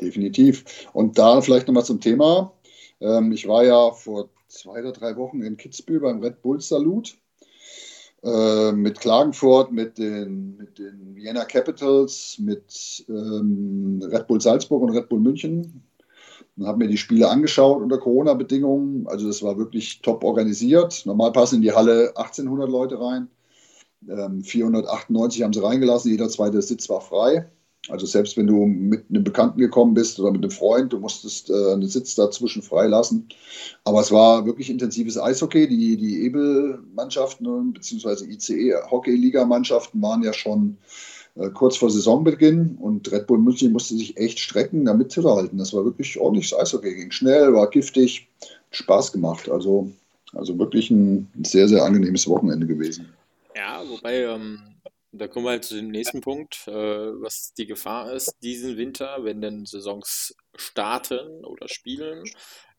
[0.00, 0.88] Definitiv.
[0.92, 2.54] Und da vielleicht nochmal zum Thema.
[3.00, 7.16] Ähm, ich war ja vor zwei oder drei Wochen in Kitzbühel beim Red Bull Salut
[8.22, 14.90] äh, mit Klagenfurt, mit den, mit den Vienna Capitals, mit ähm, Red Bull Salzburg und
[14.90, 15.82] Red Bull München.
[16.60, 19.06] Und habe mir die Spiele angeschaut unter Corona-Bedingungen.
[19.06, 21.06] Also das war wirklich top organisiert.
[21.06, 23.28] Normal passen in die Halle 1800 Leute rein.
[24.06, 27.50] Ähm, 498 haben sie reingelassen, jeder zweite Sitz war frei.
[27.88, 31.48] Also selbst wenn du mit einem Bekannten gekommen bist oder mit einem Freund, du musstest
[31.48, 33.30] äh, einen Sitz dazwischen freilassen.
[33.84, 35.66] Aber es war wirklich intensives Eishockey.
[35.66, 38.26] Die, die Ebel-Mannschaften bzw.
[38.26, 40.76] ICE-Hockey-Liga-Mannschaften waren ja schon
[41.54, 45.58] kurz vor Saisonbeginn und Red Bull München musste sich echt strecken, da mitzuhalten.
[45.58, 46.94] Das war wirklich ordentliches Eishockey.
[46.94, 48.28] Ging schnell, war giftig,
[48.70, 49.48] Spaß gemacht.
[49.48, 49.90] Also,
[50.32, 53.12] also wirklich ein sehr, sehr angenehmes Wochenende gewesen.
[53.54, 54.60] Ja, wobei ähm,
[55.12, 59.18] da kommen wir halt zu dem nächsten Punkt, äh, was die Gefahr ist diesen Winter,
[59.22, 62.24] wenn denn Saisons starten oder spielen,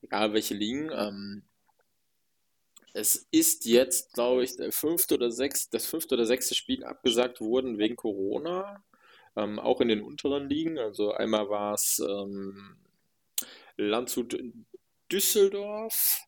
[0.01, 0.89] egal welche liegen.
[0.93, 1.43] Ähm,
[2.93, 7.41] es ist jetzt, glaube ich, der fünfte oder sechste, das fünfte oder sechste Spiel abgesagt
[7.41, 8.83] worden wegen Corona,
[9.35, 10.77] ähm, auch in den unteren Ligen.
[10.77, 12.77] Also einmal war es ähm,
[13.77, 14.37] Landshut
[15.11, 16.21] Düsseldorf,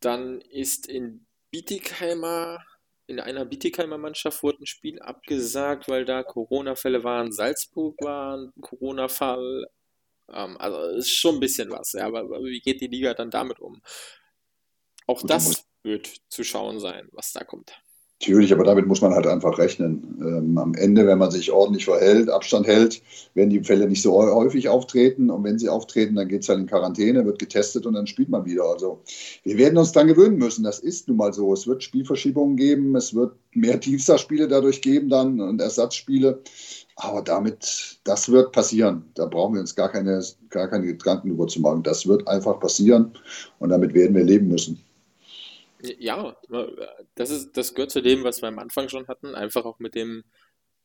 [0.00, 2.58] dann ist in Bietigheimer
[3.06, 7.32] in einer Bietigheimer Mannschaft wurde ein Spiel abgesagt, weil da Corona-Fälle waren.
[7.32, 9.66] Salzburg war ein Corona-Fall.
[10.32, 12.06] Ähm, also ist schon ein bisschen was, ja.
[12.06, 13.82] Aber, aber, wie geht die Liga dann damit um?
[15.06, 17.72] Auch Gut, das wird zu schauen sein, was da kommt.
[18.20, 20.16] Natürlich, aber damit muss man halt einfach rechnen.
[20.18, 23.02] Ähm, am Ende, wenn man sich ordentlich verhält, Abstand hält,
[23.34, 25.28] werden die Fälle nicht so häufig auftreten.
[25.28, 28.30] Und wenn sie auftreten, dann geht es halt in Quarantäne, wird getestet und dann spielt
[28.30, 28.64] man wieder.
[28.64, 29.02] Also
[29.42, 30.64] wir werden uns dann gewöhnen müssen.
[30.64, 31.52] Das ist nun mal so.
[31.52, 36.40] Es wird Spielverschiebungen geben, es wird mehr Dienstagspiele dadurch geben dann und Ersatzspiele.
[36.96, 39.04] Aber damit, das wird passieren.
[39.14, 41.82] Da brauchen wir uns gar keine, gar keine Gedanken über zu machen.
[41.82, 43.12] Das wird einfach passieren
[43.58, 44.82] und damit werden wir leben müssen.
[45.98, 46.36] Ja,
[47.14, 49.94] das ist, das gehört zu dem, was wir am Anfang schon hatten, einfach auch mit
[49.94, 50.24] dem,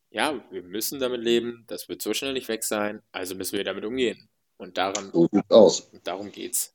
[0.10, 3.64] ja, wir müssen damit leben, das wird so schnell nicht weg sein, also müssen wir
[3.64, 4.30] damit umgehen.
[4.58, 5.89] Und daran, so sieht's aus.
[6.04, 6.74] Darum geht's.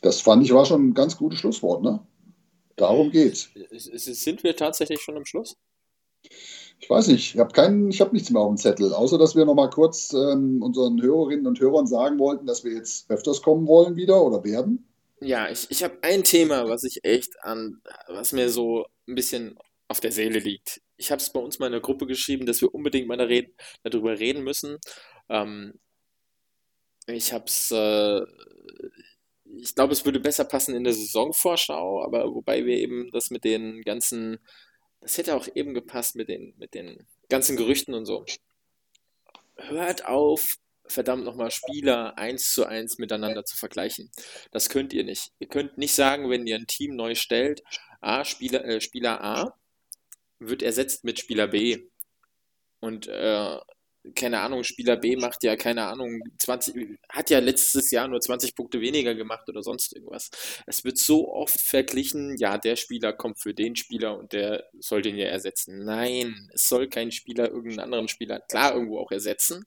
[0.00, 2.04] Das fand ich war schon ein ganz gutes Schlusswort, ne?
[2.76, 3.50] Darum geht's.
[3.70, 5.56] Sind wir tatsächlich schon am Schluss?
[6.78, 9.54] Ich weiß nicht, ich habe habe nichts mehr auf dem Zettel, außer dass wir noch
[9.54, 13.94] mal kurz ähm, unseren Hörerinnen und Hörern sagen wollten, dass wir jetzt öfters kommen wollen
[13.96, 14.91] wieder oder werden.
[15.24, 19.56] Ja, ich, ich habe ein Thema, was ich echt an, was mir so ein bisschen
[19.88, 20.80] auf der Seele liegt.
[20.96, 23.54] Ich habe es bei uns mal in der Gruppe geschrieben, dass wir unbedingt mal reden,
[23.84, 24.78] darüber reden müssen.
[25.28, 25.74] Ähm,
[27.06, 28.20] ich habe es, äh,
[29.44, 33.44] ich glaube, es würde besser passen in der Saisonvorschau, aber wobei wir eben das mit
[33.44, 34.38] den ganzen,
[35.00, 38.24] das hätte auch eben gepasst mit den, mit den ganzen Gerüchten und so.
[39.56, 40.56] Hört auf,
[40.92, 44.10] verdammt nochmal Spieler eins zu eins miteinander zu vergleichen.
[44.50, 45.32] Das könnt ihr nicht.
[45.38, 47.62] Ihr könnt nicht sagen, wenn ihr ein Team neu stellt,
[48.00, 49.58] A, Spieler, äh, Spieler A
[50.38, 51.78] wird ersetzt mit Spieler B.
[52.80, 53.58] Und äh,
[54.16, 58.56] keine Ahnung, Spieler B macht ja, keine Ahnung, 20, hat ja letztes Jahr nur 20
[58.56, 60.30] Punkte weniger gemacht oder sonst irgendwas.
[60.66, 65.02] Es wird so oft verglichen, ja, der Spieler kommt für den Spieler und der soll
[65.02, 65.84] den ja ersetzen.
[65.84, 69.64] Nein, es soll kein Spieler irgendeinen anderen Spieler, klar, irgendwo auch ersetzen,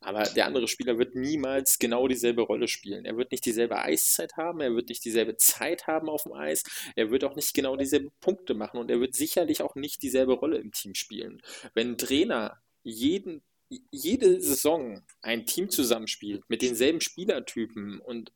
[0.00, 3.04] aber der andere Spieler wird niemals genau dieselbe Rolle spielen.
[3.04, 6.62] Er wird nicht dieselbe Eiszeit haben, er wird nicht dieselbe Zeit haben auf dem Eis,
[6.94, 10.34] er wird auch nicht genau dieselbe Punkte machen und er wird sicherlich auch nicht dieselbe
[10.34, 11.40] Rolle im Team spielen.
[11.74, 13.42] Wenn ein Trainer jeden,
[13.90, 18.32] jede Saison ein Team zusammenspielt mit denselben Spielertypen und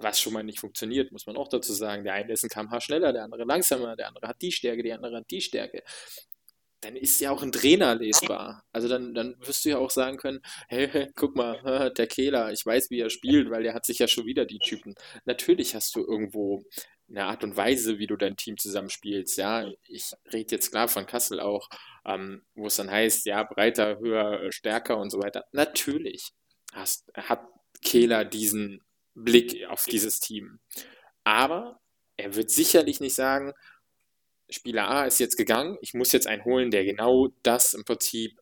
[0.00, 2.04] was schon mal nicht funktioniert, muss man auch dazu sagen.
[2.04, 4.96] Der eine ist ein kmh schneller, der andere langsamer, der andere hat die Stärke, der
[4.96, 5.82] andere hat die Stärke
[6.80, 8.64] dann ist ja auch ein Trainer lesbar.
[8.72, 12.64] Also dann, dann wirst du ja auch sagen können, hey, guck mal, der Kehler, ich
[12.64, 14.94] weiß, wie er spielt, weil der hat sich ja schon wieder die Typen.
[15.24, 16.64] Natürlich hast du irgendwo
[17.08, 19.38] eine Art und Weise, wie du dein Team zusammenspielst.
[19.38, 21.68] Ja, ich rede jetzt klar von Kassel auch,
[22.04, 25.44] ähm, wo es dann heißt, ja, breiter, höher, stärker und so weiter.
[25.52, 26.30] Natürlich
[26.74, 27.40] hast, hat
[27.82, 28.82] Kehler diesen
[29.14, 30.60] Blick auf dieses Team.
[31.24, 31.80] Aber
[32.16, 33.52] er wird sicherlich nicht sagen,
[34.50, 38.40] Spieler A ist jetzt gegangen, ich muss jetzt einen holen, der genau das im Prinzip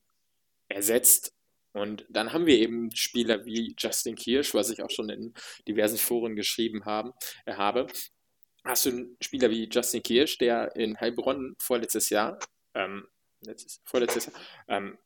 [0.68, 1.32] ersetzt.
[1.72, 5.34] Und dann haben wir eben Spieler wie Justin Kirsch, was ich auch schon in
[5.68, 7.12] diversen Foren geschrieben haben,
[7.44, 7.86] äh, habe.
[8.64, 12.38] Hast du einen Spieler wie Justin Kirsch, der in Heilbronn vorletztes Jahr,
[12.74, 13.06] ähm,
[13.42, 14.34] letztes, vorletztes Jahr,
[14.68, 14.98] ähm,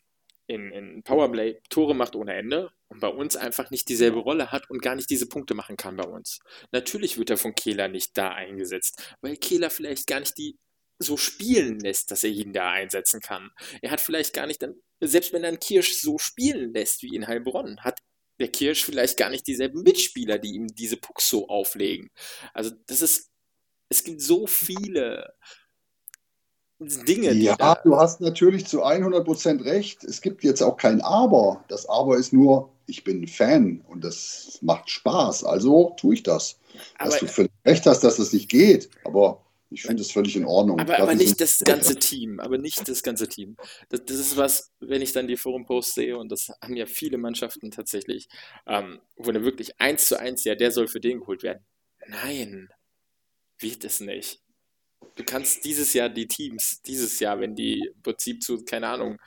[0.46, 4.68] in, in Powerplay Tore macht ohne Ende und bei uns einfach nicht dieselbe Rolle hat
[4.68, 6.40] und gar nicht diese Punkte machen kann bei uns.
[6.72, 10.58] Natürlich wird er von Kehler nicht da eingesetzt, weil Kehler vielleicht gar nicht die
[11.00, 13.50] so spielen lässt, dass er ihn da einsetzen kann.
[13.82, 17.16] Er hat vielleicht gar nicht dann, selbst wenn er einen Kirsch so spielen lässt wie
[17.16, 17.98] in Heilbronn, hat
[18.38, 22.10] der Kirsch vielleicht gar nicht dieselben Mitspieler, die ihm diese Pucks so auflegen.
[22.54, 23.30] Also das ist,
[23.88, 25.34] es gibt so viele
[26.78, 27.32] Dinge.
[27.32, 30.04] Ja, da du hast natürlich zu 100% recht.
[30.04, 31.64] Es gibt jetzt auch kein Aber.
[31.68, 35.44] Das Aber ist nur, ich bin Fan und das macht Spaß.
[35.44, 36.58] Also tue ich das.
[36.98, 38.88] Aber, dass du völlig recht hast, dass das nicht geht.
[39.04, 40.80] Aber ich finde es völlig in Ordnung.
[40.80, 42.40] Aber, aber nicht das ganze Team.
[42.40, 43.56] Aber nicht das ganze Team.
[43.88, 47.18] Das, das, ist was, wenn ich dann die Forum-Posts sehe, und das haben ja viele
[47.18, 48.28] Mannschaften tatsächlich,
[48.66, 51.64] ähm, wo dann wirklich eins zu eins, ja, der soll für den geholt werden.
[52.08, 52.68] Nein,
[53.60, 54.42] wird es nicht.
[55.14, 59.18] Du kannst dieses Jahr die Teams, dieses Jahr, wenn die im Prinzip zu, keine Ahnung,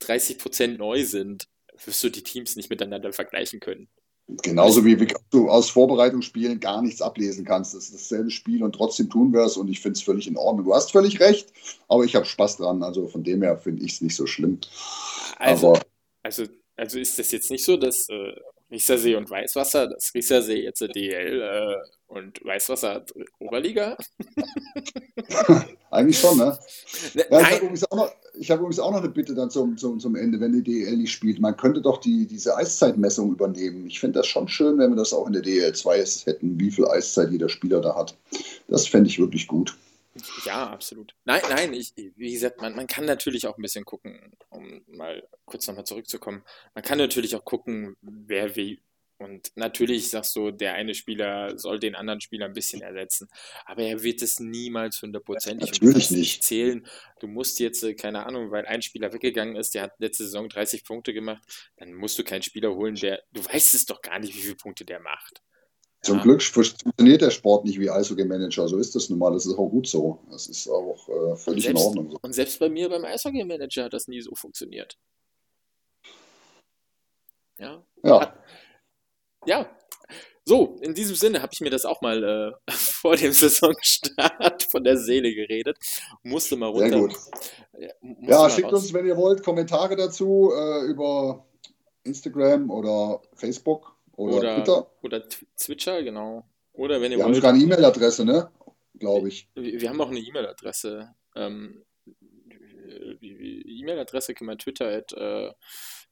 [0.00, 1.48] 30 Prozent neu sind,
[1.84, 3.88] wirst du die Teams nicht miteinander vergleichen können.
[4.28, 4.96] Genauso wie
[5.30, 7.74] du aus Vorbereitungsspielen gar nichts ablesen kannst.
[7.74, 10.36] Das ist dasselbe Spiel und trotzdem tun wir es und ich finde es völlig in
[10.36, 10.66] Ordnung.
[10.66, 11.52] Du hast völlig recht,
[11.86, 12.82] aber ich habe Spaß dran.
[12.82, 14.58] Also von dem her finde ich es nicht so schlimm.
[15.38, 15.82] Also, aber,
[16.24, 18.32] also, also ist das jetzt nicht so, dass äh,
[18.68, 21.76] Riesersee und Weißwasser, das Riesersee jetzt DL äh,
[22.08, 23.04] und Weißwasser
[23.38, 23.96] Oberliga?
[25.90, 26.58] Eigentlich schon, ne?
[27.14, 27.84] ne ja, ich habe übrigens,
[28.40, 31.12] hab übrigens, auch noch eine Bitte dann zum, zum, zum Ende, wenn die DL nicht
[31.12, 31.40] spielt.
[31.40, 33.86] Man könnte doch die, diese Eiszeitmessung übernehmen.
[33.86, 36.70] Ich finde das schon schön, wenn wir das auch in der DL 2 hätten, wie
[36.70, 38.16] viel Eiszeit jeder Spieler da hat.
[38.68, 39.76] Das fände ich wirklich gut.
[40.44, 41.14] Ja, absolut.
[41.24, 45.22] Nein, nein, ich, wie gesagt, man, man kann natürlich auch ein bisschen gucken, um mal
[45.44, 46.42] kurz nochmal zurückzukommen.
[46.74, 48.80] Man kann natürlich auch gucken, wer wie.
[49.18, 53.28] Und natürlich sagst du, der eine Spieler soll den anderen Spieler ein bisschen ersetzen.
[53.64, 56.86] Aber er wird es niemals hundertprozentig natürlich nicht zählen.
[57.20, 60.48] Du musst jetzt, äh, keine Ahnung, weil ein Spieler weggegangen ist, der hat letzte Saison
[60.48, 61.42] 30 Punkte gemacht,
[61.76, 64.56] dann musst du keinen Spieler holen, der, du weißt es doch gar nicht, wie viele
[64.56, 65.42] Punkte der macht.
[66.02, 66.22] Zum ja.
[66.22, 68.68] Glück funktioniert der Sport nicht wie Eishockey-Manager.
[68.68, 69.32] So ist das nun mal.
[69.32, 70.20] Das ist auch gut so.
[70.30, 72.10] Das ist auch äh, völlig selbst, in Ordnung.
[72.12, 72.18] So.
[72.22, 74.96] Und selbst bei mir beim Eishockey-Manager hat das nie so funktioniert.
[77.58, 77.84] Ja.
[78.04, 78.36] Ja.
[79.46, 79.70] Ja.
[80.48, 82.22] So, in diesem Sinne habe ich mir das auch mal
[82.68, 85.76] äh, vor dem Saisonstart von der Seele geredet.
[86.22, 86.88] Musste mal runter.
[86.88, 87.16] Sehr gut.
[87.78, 87.88] Ja,
[88.44, 88.84] ja schickt raus.
[88.84, 91.44] uns, wenn ihr wollt, Kommentare dazu äh, über
[92.04, 94.90] Instagram oder Facebook oder, oder Twitter.
[95.02, 95.28] Oder
[95.58, 96.48] Twitcher, genau.
[96.72, 98.50] Oder wenn ihr Wir wollt, haben sogar eine E-Mail-Adresse, ne?
[98.98, 99.48] Glaube ich.
[99.54, 101.14] Wir, wir, haben auch eine E-Mail-Adresse.
[101.34, 101.84] Ähm,
[103.20, 105.52] E-Mail-Adresse kann man Twitter at äh,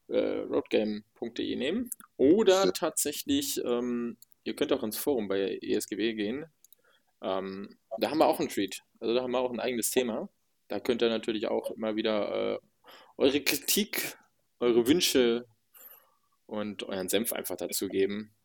[0.07, 1.89] äh, roadgame.de nehmen.
[2.17, 6.45] Oder tatsächlich, ähm, ihr könnt auch ins Forum bei ESGW gehen.
[7.21, 8.81] Ähm, da haben wir auch einen Tweet.
[8.99, 10.29] Also da haben wir auch ein eigenes Thema.
[10.67, 12.59] Da könnt ihr natürlich auch immer wieder äh,
[13.17, 14.17] eure Kritik,
[14.59, 15.45] eure Wünsche
[16.45, 18.35] und euren Senf einfach dazugeben.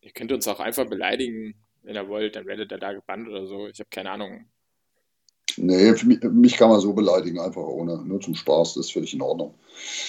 [0.00, 3.46] Ihr könnt uns auch einfach beleidigen, wenn ihr wollt, dann werdet ihr da gebannt oder
[3.46, 3.66] so.
[3.68, 4.50] Ich habe keine Ahnung.
[5.58, 9.12] Nee, mich, mich, kann man so beleidigen, einfach ohne, nur zum Spaß, das ist völlig
[9.14, 9.54] in Ordnung.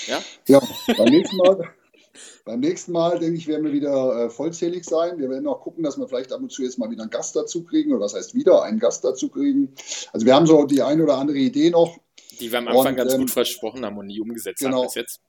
[0.08, 0.22] Ja?
[0.47, 0.62] Ja,
[0.97, 1.70] beim nächsten Mal,
[2.45, 5.20] beim nächsten Mal denke ich, werden wir wieder äh, vollzählig sein.
[5.20, 7.36] Wir werden auch gucken, dass wir vielleicht ab und zu jetzt mal wieder einen Gast
[7.36, 9.74] dazu kriegen, oder was heißt wieder einen Gast dazu kriegen.
[10.14, 11.97] Also wir haben so die eine oder andere Idee noch.
[12.39, 14.78] Die wir am Anfang und, ganz ähm, gut versprochen haben und nie umgesetzt genau.
[14.78, 15.22] haben bis jetzt.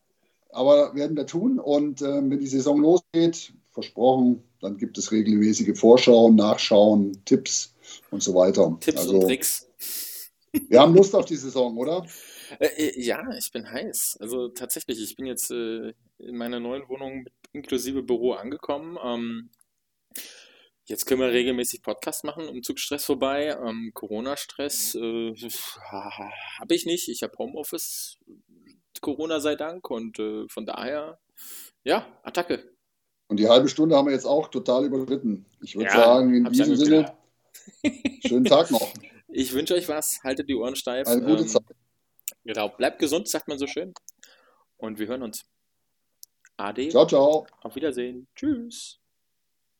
[0.52, 1.58] Aber werden wir tun.
[1.58, 7.74] Und äh, wenn die Saison losgeht, versprochen, dann gibt es regelmäßige Vorschauen, Nachschauen, Tipps
[8.10, 8.76] und so weiter.
[8.80, 9.69] Tipps also, und Tricks.
[10.52, 12.06] Wir haben Lust auf die Saison, oder?
[12.58, 14.18] Äh, äh, ja, ich bin heiß.
[14.20, 18.98] Also tatsächlich, ich bin jetzt äh, in meiner neuen Wohnung inklusive Büro angekommen.
[19.02, 19.50] Ähm,
[20.84, 23.56] jetzt können wir regelmäßig Podcast machen, Umzugsstress vorbei.
[23.64, 25.34] Ähm, Corona-Stress äh,
[25.90, 27.08] habe ich nicht.
[27.08, 28.18] Ich habe Homeoffice
[29.00, 31.18] Corona sei Dank und äh, von daher,
[31.84, 32.70] ja, Attacke.
[33.28, 35.46] Und die halbe Stunde haben wir jetzt auch total überschritten.
[35.62, 37.12] Ich würde ja, sagen, in diesem Sinne,
[38.26, 38.92] schönen Tag noch.
[39.32, 41.06] Ich wünsche euch was, haltet die Ohren steif.
[41.06, 41.62] Eine gute ähm, Zeit.
[42.44, 43.92] Genau, bleibt gesund, sagt man so schön.
[44.76, 45.44] Und wir hören uns.
[46.56, 46.88] Ade.
[46.88, 47.46] Ciao, ciao.
[47.60, 48.28] Auf Wiedersehen.
[48.34, 48.98] Tschüss.